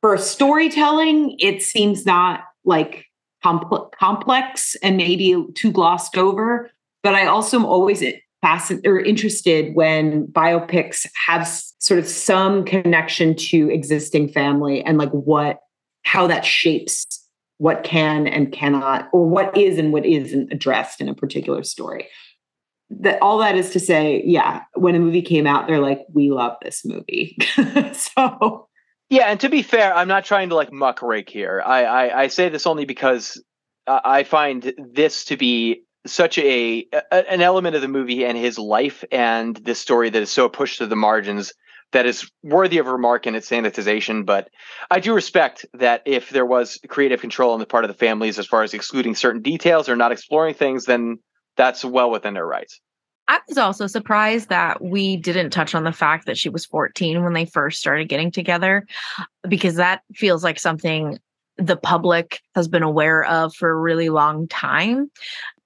[0.00, 3.06] for storytelling it seems not like
[3.44, 6.70] compl- complex and maybe too glossed over
[7.02, 8.02] but i also am always
[8.40, 11.46] fascinated or interested when biopics have
[11.78, 15.60] sort of some connection to existing family and like what
[16.02, 17.24] how that shapes
[17.58, 22.06] what can and cannot or what is and what isn't addressed in a particular story.
[22.90, 26.30] That all that is to say yeah when a movie came out they're like we
[26.30, 27.36] love this movie.
[27.92, 28.67] So
[29.10, 31.62] Yeah, and to be fair, I'm not trying to like muckrake here.
[31.64, 33.42] I I, I say this only because
[33.86, 38.58] I find this to be such a, a an element of the movie and his
[38.58, 41.52] life and this story that is so pushed to the margins
[41.92, 44.26] that is worthy of remark in its sanitization.
[44.26, 44.48] But
[44.90, 48.38] I do respect that if there was creative control on the part of the families
[48.38, 51.18] as far as excluding certain details or not exploring things, then
[51.56, 52.78] that's well within their rights.
[53.28, 57.22] I was also surprised that we didn't touch on the fact that she was 14
[57.22, 58.86] when they first started getting together,
[59.46, 61.18] because that feels like something
[61.58, 65.10] the public has been aware of for a really long time.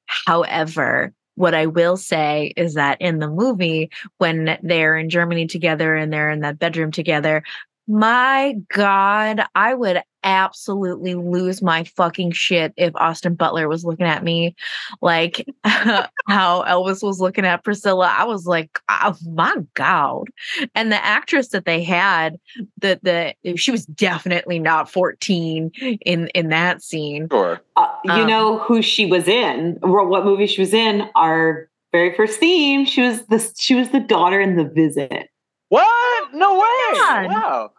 [0.07, 5.95] However, what I will say is that in the movie, when they're in Germany together
[5.95, 7.43] and they're in that bedroom together,
[7.87, 14.23] my God, I would absolutely lose my fucking shit if Austin Butler was looking at
[14.25, 14.55] me
[15.01, 18.14] like how Elvis was looking at Priscilla.
[18.16, 20.29] I was like, oh my God.
[20.75, 22.39] And the actress that they had,
[22.79, 25.70] the the she was definitely not 14
[26.05, 27.29] in in that scene.
[27.31, 27.61] Sure.
[27.77, 31.09] Uh, you Um, know who she was in, or what movie she was in.
[31.14, 32.85] Our very first theme.
[32.87, 35.29] She was the she was the daughter in The Visit.
[35.68, 36.35] What?
[36.35, 36.99] No way!
[36.99, 37.27] God.
[37.29, 37.70] Wow!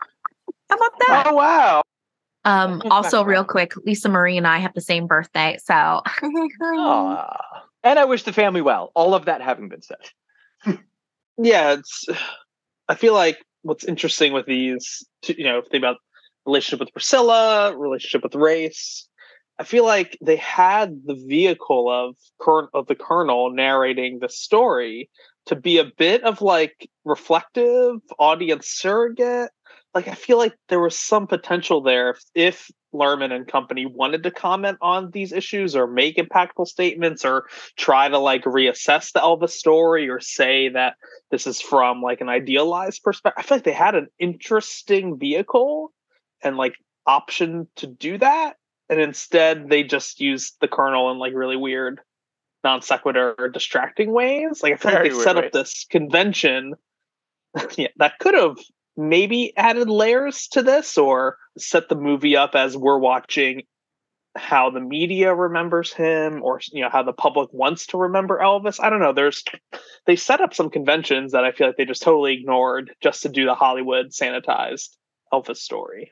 [0.69, 1.23] How about that?
[1.27, 1.82] Oh wow!
[2.45, 5.57] Um, also, real quick, Lisa Marie and I have the same birthday.
[5.63, 5.73] So
[7.85, 8.91] And I wish the family well.
[8.95, 10.79] All of that having been said.
[11.37, 12.05] yeah, it's.
[12.89, 15.97] I feel like what's interesting with these, you know, think about
[16.45, 19.07] relationship with Priscilla, relationship with race.
[19.59, 25.09] I feel like they had the vehicle of Col- of the Colonel narrating the story
[25.45, 29.51] to be a bit of like reflective audience surrogate.
[29.93, 34.23] Like I feel like there was some potential there if, if Luhrmann and company wanted
[34.23, 37.45] to comment on these issues or make impactful statements or
[37.77, 40.95] try to like reassess the Elvis story or say that
[41.31, 43.43] this is from like an idealized perspective.
[43.43, 45.91] I feel like they had an interesting vehicle
[46.43, 46.75] and like
[47.05, 48.55] option to do that.
[48.89, 52.01] And instead they just used the colonel in like really weird
[52.63, 54.61] non sequitur or distracting ways.
[54.63, 55.51] Like I feel Very like they set up ways.
[55.53, 56.73] this convention
[57.77, 58.57] yeah, that could have
[58.95, 63.63] maybe added layers to this or set the movie up as we're watching
[64.35, 68.83] how the media remembers him or you know how the public wants to remember Elvis.
[68.83, 69.13] I don't know.
[69.13, 69.43] There's
[70.07, 73.29] they set up some conventions that I feel like they just totally ignored just to
[73.29, 74.89] do the Hollywood sanitized
[75.31, 76.11] Elvis story.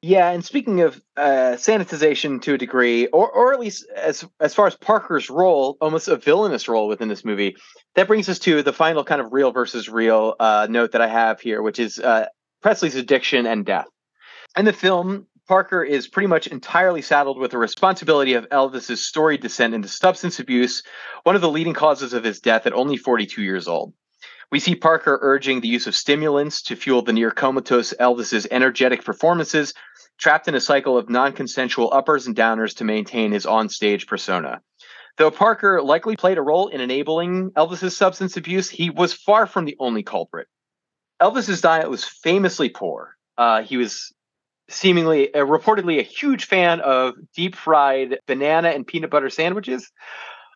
[0.00, 4.54] Yeah, and speaking of uh, sanitization to a degree, or or at least as as
[4.54, 7.56] far as Parker's role, almost a villainous role within this movie,
[7.96, 11.08] that brings us to the final kind of real versus real uh, note that I
[11.08, 12.26] have here, which is uh,
[12.62, 13.86] Presley's addiction and death.
[14.56, 19.40] In the film, Parker is pretty much entirely saddled with the responsibility of Elvis's storied
[19.40, 20.84] descent into substance abuse,
[21.24, 23.94] one of the leading causes of his death at only 42 years old.
[24.50, 29.04] We see Parker urging the use of stimulants to fuel the near comatose Elvis's energetic
[29.04, 29.74] performances,
[30.18, 34.60] trapped in a cycle of non consensual uppers and downers to maintain his onstage persona.
[35.16, 39.64] Though Parker likely played a role in enabling Elvis's substance abuse, he was far from
[39.64, 40.46] the only culprit.
[41.20, 43.16] Elvis's diet was famously poor.
[43.36, 44.12] Uh, he was
[44.68, 49.90] seemingly, uh, reportedly, a huge fan of deep fried banana and peanut butter sandwiches,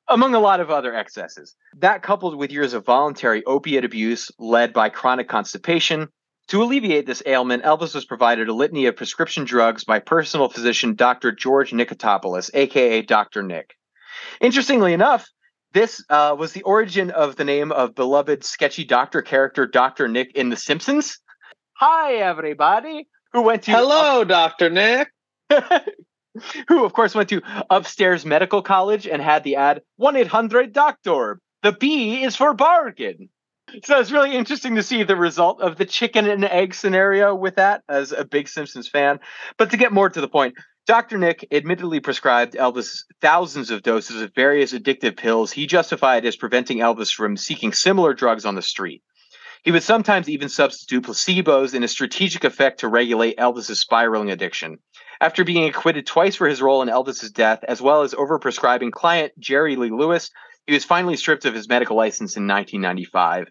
[0.09, 1.57] among a lot of other excesses.
[1.79, 6.09] That, coupled with years of voluntary opiate abuse led by chronic constipation,
[6.53, 10.95] to alleviate this ailment, Elvis was provided a litany of prescription drugs by personal physician
[10.95, 11.33] Dr.
[11.33, 13.43] George Nickotopoulos, aka Dr.
[13.43, 13.73] Nick.
[14.39, 15.27] Interestingly enough,
[15.73, 20.09] this uh, was the origin of the name of beloved sketchy doctor character Dr.
[20.09, 21.21] Nick in The Simpsons.
[21.73, 23.09] Hi, everybody.
[23.33, 24.69] Who went to Hello, Dr.
[24.69, 25.09] Nick.
[26.69, 27.41] who of course went to
[27.71, 33.31] upstairs medical college and had the ad 1-800 doctor the b is for bargain
[33.85, 37.57] so it's really interesting to see the result of the chicken and egg scenario with
[37.57, 39.21] that as a big simpsons fan.
[39.57, 40.55] But to get more to the point
[40.85, 45.53] dr nick admittedly prescribed elvis thousands of doses of various addictive pills.
[45.53, 49.03] He justified as preventing elvis from seeking similar drugs on the street.
[49.63, 54.79] He would sometimes even substitute placebos in a strategic effect to regulate elvis's spiraling addiction.
[55.21, 59.33] After being acquitted twice for his role in Elvis's death, as well as overprescribing client
[59.39, 60.31] Jerry Lee Lewis,
[60.67, 63.47] he was finally stripped of his medical license in 1995.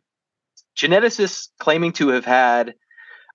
[0.78, 2.76] Geneticists claiming to have had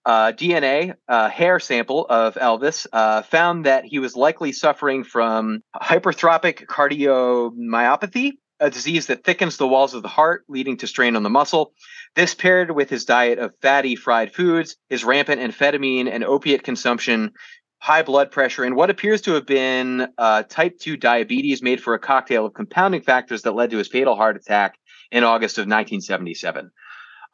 [0.07, 6.67] uh, DNA, hair sample of Elvis, uh, found that he was likely suffering from hypertrophic
[6.67, 11.31] cardiomyopathy, a disease that thickens the walls of the heart, leading to strain on the
[11.31, 11.73] muscle.
[12.15, 17.33] This paired with his diet of fatty fried foods, his rampant amphetamine and opiate consumption,
[17.79, 21.95] high blood pressure, and what appears to have been uh, type 2 diabetes made for
[21.95, 24.79] a cocktail of compounding factors that led to his fatal heart attack
[25.11, 26.71] in August of 1977.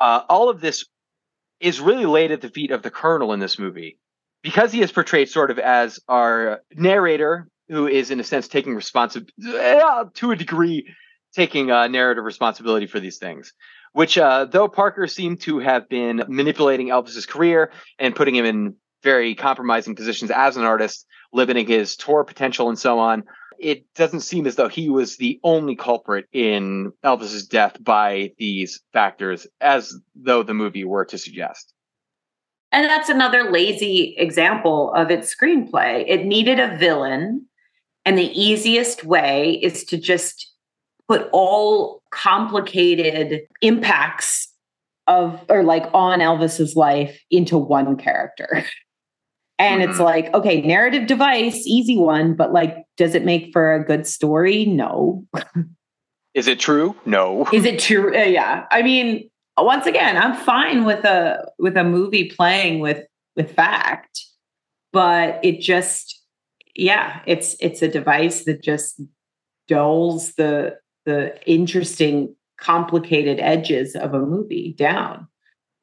[0.03, 0.85] Uh, all of this
[1.61, 3.99] is really laid at the feet of the Colonel in this movie.
[4.43, 8.75] Because he is portrayed sort of as our narrator, who is, in a sense, taking
[8.75, 9.33] responsibility,
[10.15, 10.93] to a degree,
[11.37, 13.53] taking uh, narrative responsibility for these things.
[13.93, 18.75] Which, uh, though Parker seemed to have been manipulating Elvis's career and putting him in
[19.05, 23.23] very compromising positions as an artist, limiting his tour potential and so on.
[23.63, 28.81] It doesn't seem as though he was the only culprit in Elvis's death by these
[28.93, 31.73] factors, as though the movie were to suggest.
[32.73, 36.05] And that's another lazy example of its screenplay.
[36.09, 37.47] It needed a villain,
[38.05, 40.51] and the easiest way is to just
[41.07, 44.49] put all complicated impacts
[45.07, 48.65] of or like on Elvis's life into one character.
[49.63, 49.91] And mm-hmm.
[49.91, 54.07] it's like, okay, narrative device, easy one, but like, does it make for a good
[54.07, 54.67] story?
[54.67, 55.25] No.
[56.35, 56.97] Is it true?
[57.05, 57.47] No.
[57.53, 58.17] Is it true?
[58.17, 58.65] Uh, yeah.
[58.71, 63.05] I mean, once again, I'm fine with a with a movie playing with
[63.37, 64.19] with fact,
[64.93, 66.23] but it just
[66.75, 69.01] yeah, it's it's a device that just
[69.69, 75.29] dulls the the interesting complicated edges of a movie down.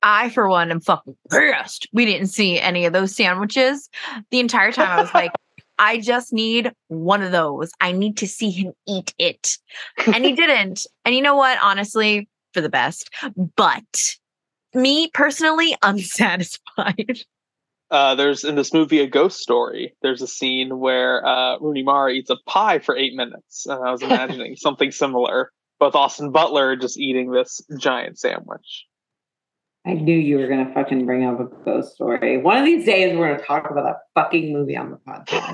[0.02, 1.88] I, for one, am fucking pissed.
[1.94, 3.90] We didn't see any of those sandwiches.
[4.32, 5.32] The entire time I was like,
[5.80, 7.72] I just need one of those.
[7.80, 9.58] I need to see him eat it.
[10.14, 10.86] And he didn't.
[11.06, 11.58] And you know what?
[11.62, 13.10] Honestly, for the best.
[13.56, 13.84] But
[14.74, 17.20] me personally, unsatisfied.
[17.92, 19.96] Uh, there's in this movie a ghost story.
[20.04, 23.92] There's a scene where uh, Rooney Mara eats a pie for eight minutes, and I
[23.92, 28.86] was imagining something similar, with Austin Butler just eating this giant sandwich.
[29.86, 32.38] I knew you were going to fucking bring up a ghost story.
[32.38, 35.54] One of these days, we're going to talk about that fucking movie on the podcast.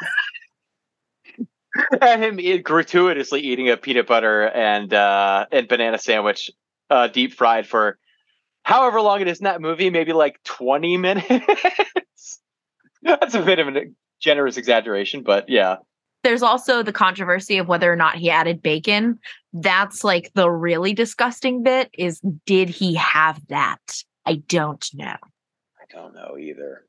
[2.02, 6.50] and him eat, gratuitously eating a peanut butter and uh, and banana sandwich,
[6.90, 8.00] uh, deep fried for
[8.64, 12.40] however long it is in that movie, maybe like twenty minutes.
[13.04, 13.82] That's a bit of a
[14.20, 15.78] generous exaggeration, but yeah.
[16.24, 19.20] There's also the controversy of whether or not he added bacon.
[19.54, 21.92] That's like the really disgusting bit.
[21.96, 24.04] Is did he have that?
[24.26, 25.16] I don't know.
[25.80, 26.86] I don't know either.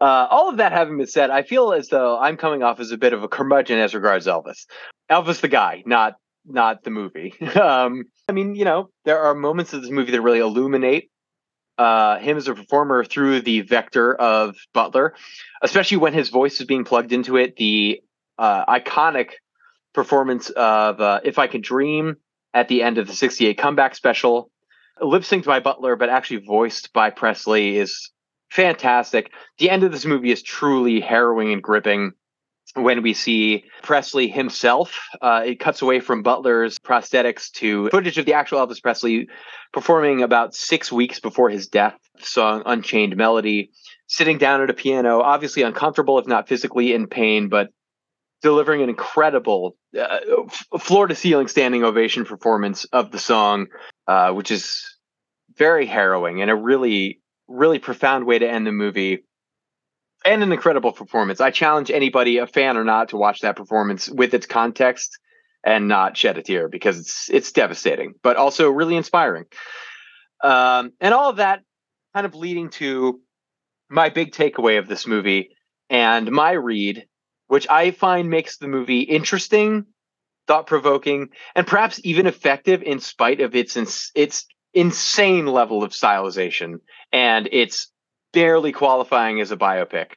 [0.00, 2.90] Uh, all of that having been said, I feel as though I'm coming off as
[2.90, 4.66] a bit of a curmudgeon as regards Elvis.
[5.10, 6.14] Elvis the guy, not
[6.46, 7.34] not the movie.
[7.60, 11.10] um, I mean, you know, there are moments of this movie that really illuminate
[11.78, 15.14] uh, him as a performer through the vector of Butler,
[15.62, 17.56] especially when his voice is being plugged into it.
[17.56, 18.00] The
[18.38, 19.30] uh, iconic
[19.92, 22.16] performance of uh, "If I Can Dream"
[22.52, 24.50] at the end of the '68 comeback special,
[25.00, 28.10] lip synced by Butler, but actually voiced by Presley, is
[28.50, 29.32] fantastic.
[29.58, 32.12] The end of this movie is truly harrowing and gripping.
[32.74, 38.26] When we see Presley himself, uh, it cuts away from Butler's prosthetics to footage of
[38.26, 39.28] the actual Elvis Presley
[39.72, 43.70] performing about six weeks before his death, song Unchained Melody,
[44.06, 47.68] sitting down at a piano, obviously uncomfortable, if not physically in pain, but
[48.42, 50.18] delivering an incredible uh,
[50.78, 53.66] floor to ceiling standing ovation performance of the song,
[54.06, 54.84] uh, which is
[55.56, 59.24] very harrowing and a really, really profound way to end the movie.
[60.24, 61.42] And an incredible performance.
[61.42, 65.18] I challenge anybody, a fan or not, to watch that performance with its context
[65.62, 69.44] and not shed a tear because it's it's devastating, but also really inspiring.
[70.42, 71.60] Um, and all of that
[72.14, 73.20] kind of leading to
[73.90, 75.50] my big takeaway of this movie
[75.90, 77.06] and my read,
[77.48, 79.86] which I find makes the movie interesting,
[80.46, 85.92] thought provoking, and perhaps even effective in spite of its ins- its insane level of
[85.92, 86.80] stylization
[87.14, 87.92] and it's
[88.32, 90.14] barely qualifying as a biopic.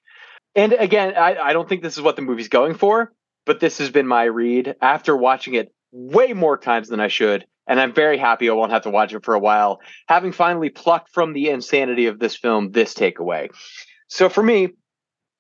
[0.55, 3.13] And again, I, I don't think this is what the movie's going for,
[3.45, 7.45] but this has been my read after watching it way more times than I should.
[7.67, 10.69] And I'm very happy I won't have to watch it for a while, having finally
[10.69, 13.49] plucked from the insanity of this film this takeaway.
[14.07, 14.69] So for me,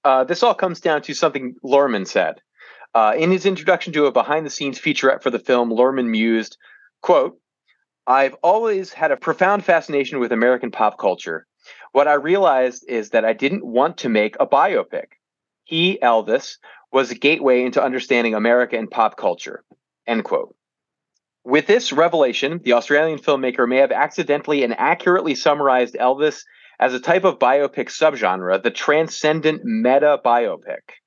[0.03, 2.41] uh, this all comes down to something Luhrmann said.
[2.97, 6.57] Uh, in his introduction to a behind the scenes featurette for the film, Luhrmann mused,
[7.03, 7.39] quote,
[8.07, 11.45] I've always had a profound fascination with American pop culture.
[11.91, 15.09] What I realized is that I didn't want to make a biopic.
[15.63, 16.55] He, Elvis,
[16.91, 19.63] was a gateway into understanding America and pop culture.
[20.07, 20.55] End quote.
[21.43, 26.41] With this revelation, the Australian filmmaker may have accidentally and accurately summarized Elvis
[26.79, 30.97] as a type of biopic subgenre, the transcendent meta biopic.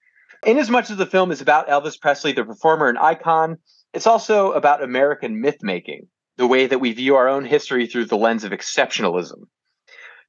[0.43, 3.59] Inasmuch as much as the film is about Elvis Presley, the performer and icon,
[3.93, 8.07] it's also about American myth making, the way that we view our own history through
[8.07, 9.49] the lens of exceptionalism.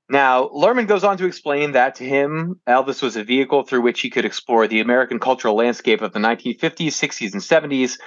[0.09, 4.01] Now, Luhrmann goes on to explain that to him, Elvis was a vehicle through which
[4.01, 7.97] he could explore the American cultural landscape of the 1950s, 60s, and 70s,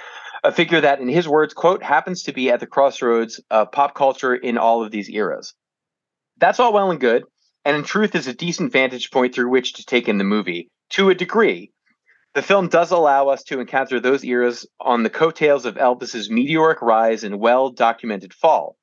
[0.43, 3.95] a figure that, in his words, quote, happens to be at the crossroads of pop
[3.95, 5.55] culture in all of these eras.
[6.37, 7.23] That's all well and good,
[7.63, 10.69] and in truth is a decent vantage point through which to take in the movie,
[10.91, 11.71] to a degree.
[12.35, 16.81] The film does allow us to encounter those eras on the coattails of Elvis's meteoric
[16.81, 18.75] rise and well documented fall.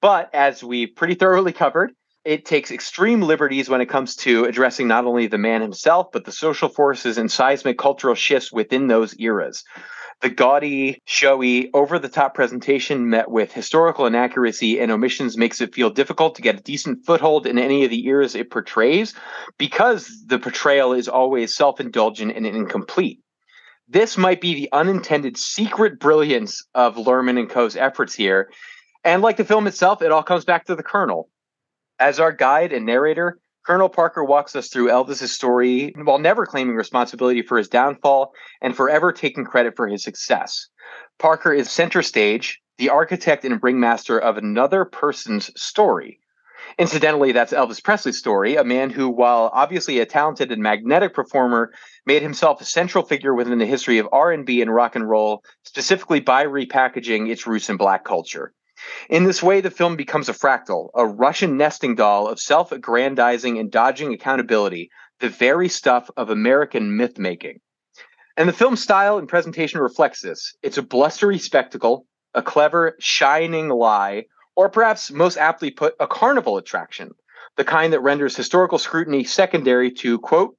[0.00, 1.90] But as we pretty thoroughly covered,
[2.24, 6.24] it takes extreme liberties when it comes to addressing not only the man himself, but
[6.24, 9.64] the social forces and seismic cultural shifts within those eras.
[10.22, 15.74] The gaudy, showy, over the top presentation met with historical inaccuracy and omissions makes it
[15.74, 19.14] feel difficult to get a decent foothold in any of the eras it portrays
[19.58, 23.18] because the portrayal is always self indulgent and incomplete.
[23.88, 28.48] This might be the unintended secret brilliance of Luhrmann and Co.'s efforts here.
[29.02, 31.30] And like the film itself, it all comes back to the Colonel.
[31.98, 36.74] As our guide and narrator, Colonel Parker walks us through Elvis's story while never claiming
[36.74, 40.68] responsibility for his downfall and forever taking credit for his success.
[41.20, 46.18] Parker is center stage, the architect and ringmaster of another person's story.
[46.78, 51.72] Incidentally, that's Elvis Presley's story, a man who, while obviously a talented and magnetic performer,
[52.06, 56.20] made himself a central figure within the history of R&B and rock and roll, specifically
[56.20, 58.52] by repackaging its roots in black culture.
[59.08, 63.58] In this way, the film becomes a fractal, a Russian nesting doll of self aggrandizing
[63.58, 67.60] and dodging accountability, the very stuff of American myth making.
[68.36, 70.54] And the film's style and presentation reflects this.
[70.62, 74.24] It's a blustery spectacle, a clever, shining lie,
[74.56, 77.10] or perhaps most aptly put, a carnival attraction,
[77.56, 80.56] the kind that renders historical scrutiny secondary to, quote,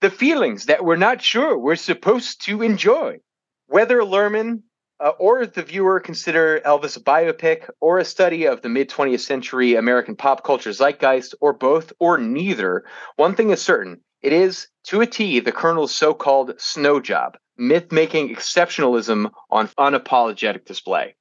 [0.00, 3.18] the feelings that we're not sure we're supposed to enjoy.
[3.66, 4.62] Whether Luhrmann
[5.00, 9.20] uh, or the viewer consider Elvis a biopic or a study of the mid 20th
[9.20, 12.84] century American pop culture zeitgeist, or both, or neither,
[13.16, 17.36] one thing is certain it is, to a T, the Colonel's so called snow job,
[17.56, 21.14] myth making exceptionalism on unapologetic display.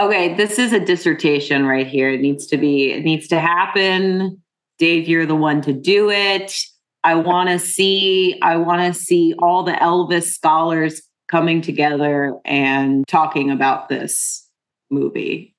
[0.00, 2.08] Okay, this is a dissertation right here.
[2.08, 4.42] It needs to be, it needs to happen.
[4.78, 6.52] Dave, you're the one to do it.
[7.04, 13.06] I want to see, I want to see all the Elvis scholars coming together and
[13.06, 14.48] talking about this
[14.90, 15.54] movie.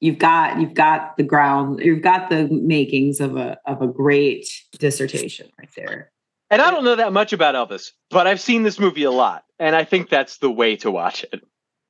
[0.00, 4.48] You've got you've got the ground, you've got the makings of a of a great
[4.78, 6.10] dissertation right there.
[6.50, 9.44] And I don't know that much about Elvis, but I've seen this movie a lot,
[9.58, 11.42] and I think that's the way to watch it.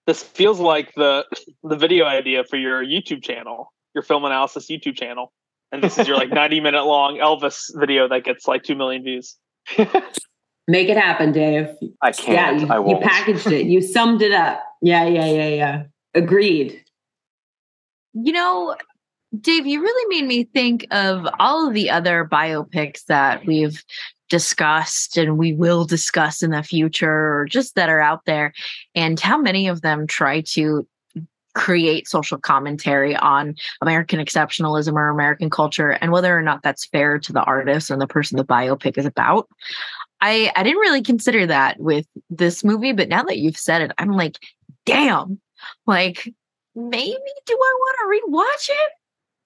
[0.07, 1.25] This feels like the
[1.65, 5.33] the video idea for your YouTube channel, your film analysis YouTube channel.
[5.73, 9.03] And this is your like 90 minute long Elvis video that gets like 2 million
[9.03, 9.37] views.
[10.67, 11.69] Make it happen, Dave.
[12.01, 12.59] I can't.
[12.59, 13.03] Yeah, you, I won't.
[13.03, 13.67] you packaged it.
[13.67, 14.63] You summed it up.
[14.81, 15.83] Yeah, yeah, yeah, yeah.
[16.15, 16.83] Agreed.
[18.15, 18.77] You know,
[19.41, 23.83] Dave, you really made me think of all of the other biopics that we've
[24.31, 28.53] discussed and we will discuss in the future or just that are out there
[28.95, 30.87] and how many of them try to
[31.55, 37.19] create social commentary on American exceptionalism or American culture and whether or not that's fair
[37.19, 39.49] to the artist and the person the biopic is about.
[40.25, 43.93] I I didn't really consider that with this movie, but now that you've said it,
[43.99, 44.39] I'm like,
[44.87, 45.39] damn,
[45.87, 46.33] like
[46.75, 48.91] maybe do I want to rewatch it?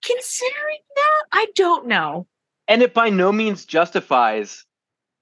[0.05, 2.29] Considering that, I don't know.
[2.69, 4.65] And it by no means justifies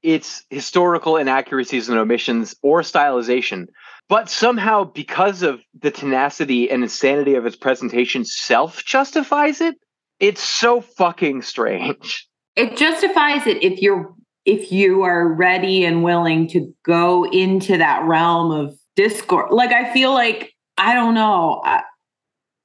[0.03, 3.69] its historical inaccuracies and omissions or stylization.
[4.11, 9.77] But somehow, because of the tenacity and insanity of its presentation, self justifies it.
[10.21, 12.29] It's so fucking strange.
[12.57, 14.15] It justifies it if you're
[14.47, 19.51] if you are ready and willing to go into that realm of discord.
[19.51, 21.61] Like I feel like I don't know.
[21.65, 21.83] I,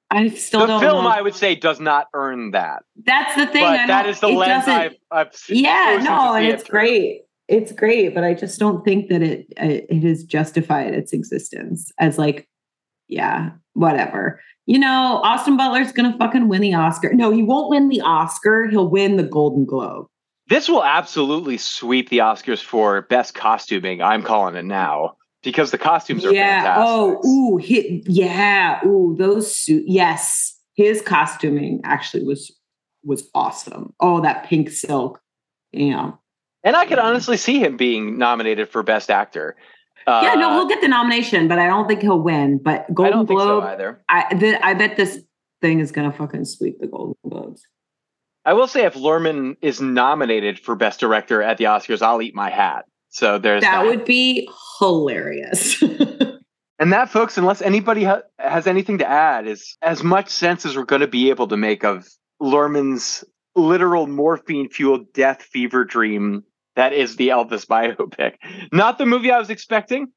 [0.09, 1.09] I still the don't film, know.
[1.09, 2.83] I would say, does not earn that.
[3.05, 3.63] That's the thing.
[3.63, 8.23] that is the lens I've, I've yeah no and it it's great it's great but
[8.23, 12.47] i just don't think that it it it has justified its existence as like
[13.07, 17.89] yeah whatever you know austin butler's gonna fucking win the oscar no he won't win
[17.89, 20.07] the oscar he'll win the golden globe
[20.51, 24.01] This will absolutely sweep the Oscars for best costuming.
[24.01, 26.85] I'm calling it now because the costumes are yeah fantastic.
[26.85, 32.53] oh ooh he, yeah ooh those suit yes his costuming actually was
[33.05, 35.21] was awesome oh that pink silk
[35.71, 36.11] yeah
[36.65, 39.55] And I could honestly see him being nominated for best actor.
[40.05, 42.93] Uh, yeah no he'll get the nomination but i don't think he'll win but I
[42.93, 44.03] golden don't think globe so either.
[44.09, 45.23] I the, I bet this
[45.61, 47.65] thing is gonna fucking sweep the Golden Globes.
[48.45, 52.35] I will say if Luhrmann is nominated for best director at the Oscars, I'll eat
[52.35, 52.85] my hat.
[53.09, 54.49] So there's That would be
[54.79, 55.83] hilarious.
[56.79, 60.75] And that, folks, unless anybody ha- has anything to add, is as much sense as
[60.75, 62.07] we're going to be able to make of
[62.41, 63.23] Luhrmann's
[63.55, 66.43] literal morphine fueled death fever dream
[66.75, 68.33] that is the Elvis biopic.
[68.71, 70.07] Not the movie I was expecting,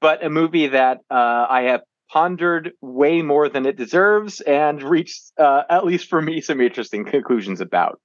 [0.00, 1.80] but a movie that uh, I have
[2.12, 7.04] pondered way more than it deserves and reached, uh, at least for me, some interesting
[7.04, 8.00] conclusions about.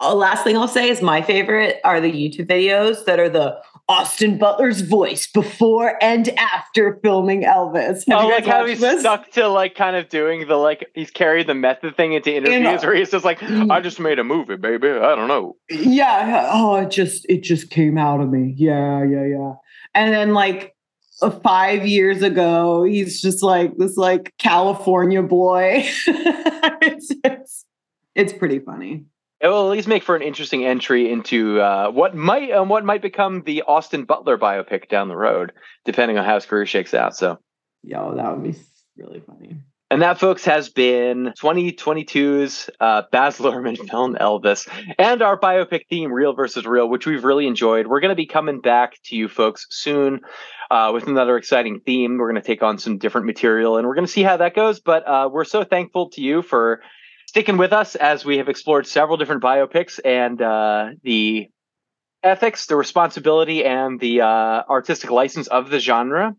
[0.00, 3.58] oh, last thing I'll say is my favorite are the YouTube videos that are the
[3.88, 8.04] Austin Butler's voice before and after filming Elvis.
[8.08, 9.00] Have oh, like how he's this?
[9.00, 12.82] stuck to like kind of doing the like he's carried the method thing into interviews
[12.84, 14.88] where he's just like, I just made a movie, baby.
[14.88, 15.56] I don't know.
[15.68, 16.48] Yeah.
[16.52, 18.54] Oh, it just it just came out of me.
[18.56, 19.52] Yeah, yeah, yeah.
[19.94, 20.76] And then like
[21.42, 25.84] five years ago, he's just like this like California boy.
[26.06, 27.64] it's, it's
[28.14, 29.04] it's pretty funny.
[29.40, 32.84] It will at least make for an interesting entry into uh, what might um, what
[32.84, 35.52] might become the Austin Butler biopic down the road,
[35.84, 37.16] depending on how his career shakes out.
[37.16, 37.38] So,
[37.82, 38.58] Yo, that would be
[38.96, 39.56] really funny.
[39.90, 44.68] And that, folks, has been 2022's uh, Baz Luhrmann film Elvis
[44.98, 47.88] and our biopic theme, Real versus Real, which we've really enjoyed.
[47.88, 50.20] We're going to be coming back to you folks soon
[50.70, 52.18] uh, with another exciting theme.
[52.18, 54.54] We're going to take on some different material, and we're going to see how that
[54.54, 54.78] goes.
[54.78, 56.82] But uh, we're so thankful to you for
[57.26, 61.48] sticking with us as we have explored several different biopics and uh, the
[62.22, 66.36] ethics, the responsibility, and the uh, artistic license of the genre.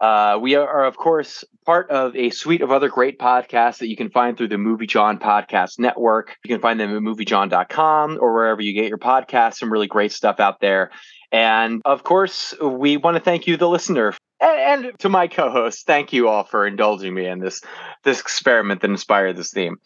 [0.00, 3.96] Uh, we are, of course, part of a suite of other great podcasts that you
[3.96, 6.36] can find through the Movie John Podcast Network.
[6.42, 9.56] You can find them at moviejohn.com or wherever you get your podcasts.
[9.58, 10.90] Some really great stuff out there.
[11.32, 15.82] And of course, we want to thank you, the listener, and, and to my co-hosts.
[15.82, 17.60] Thank you all for indulging me in this
[18.02, 19.76] this experiment that inspired this theme.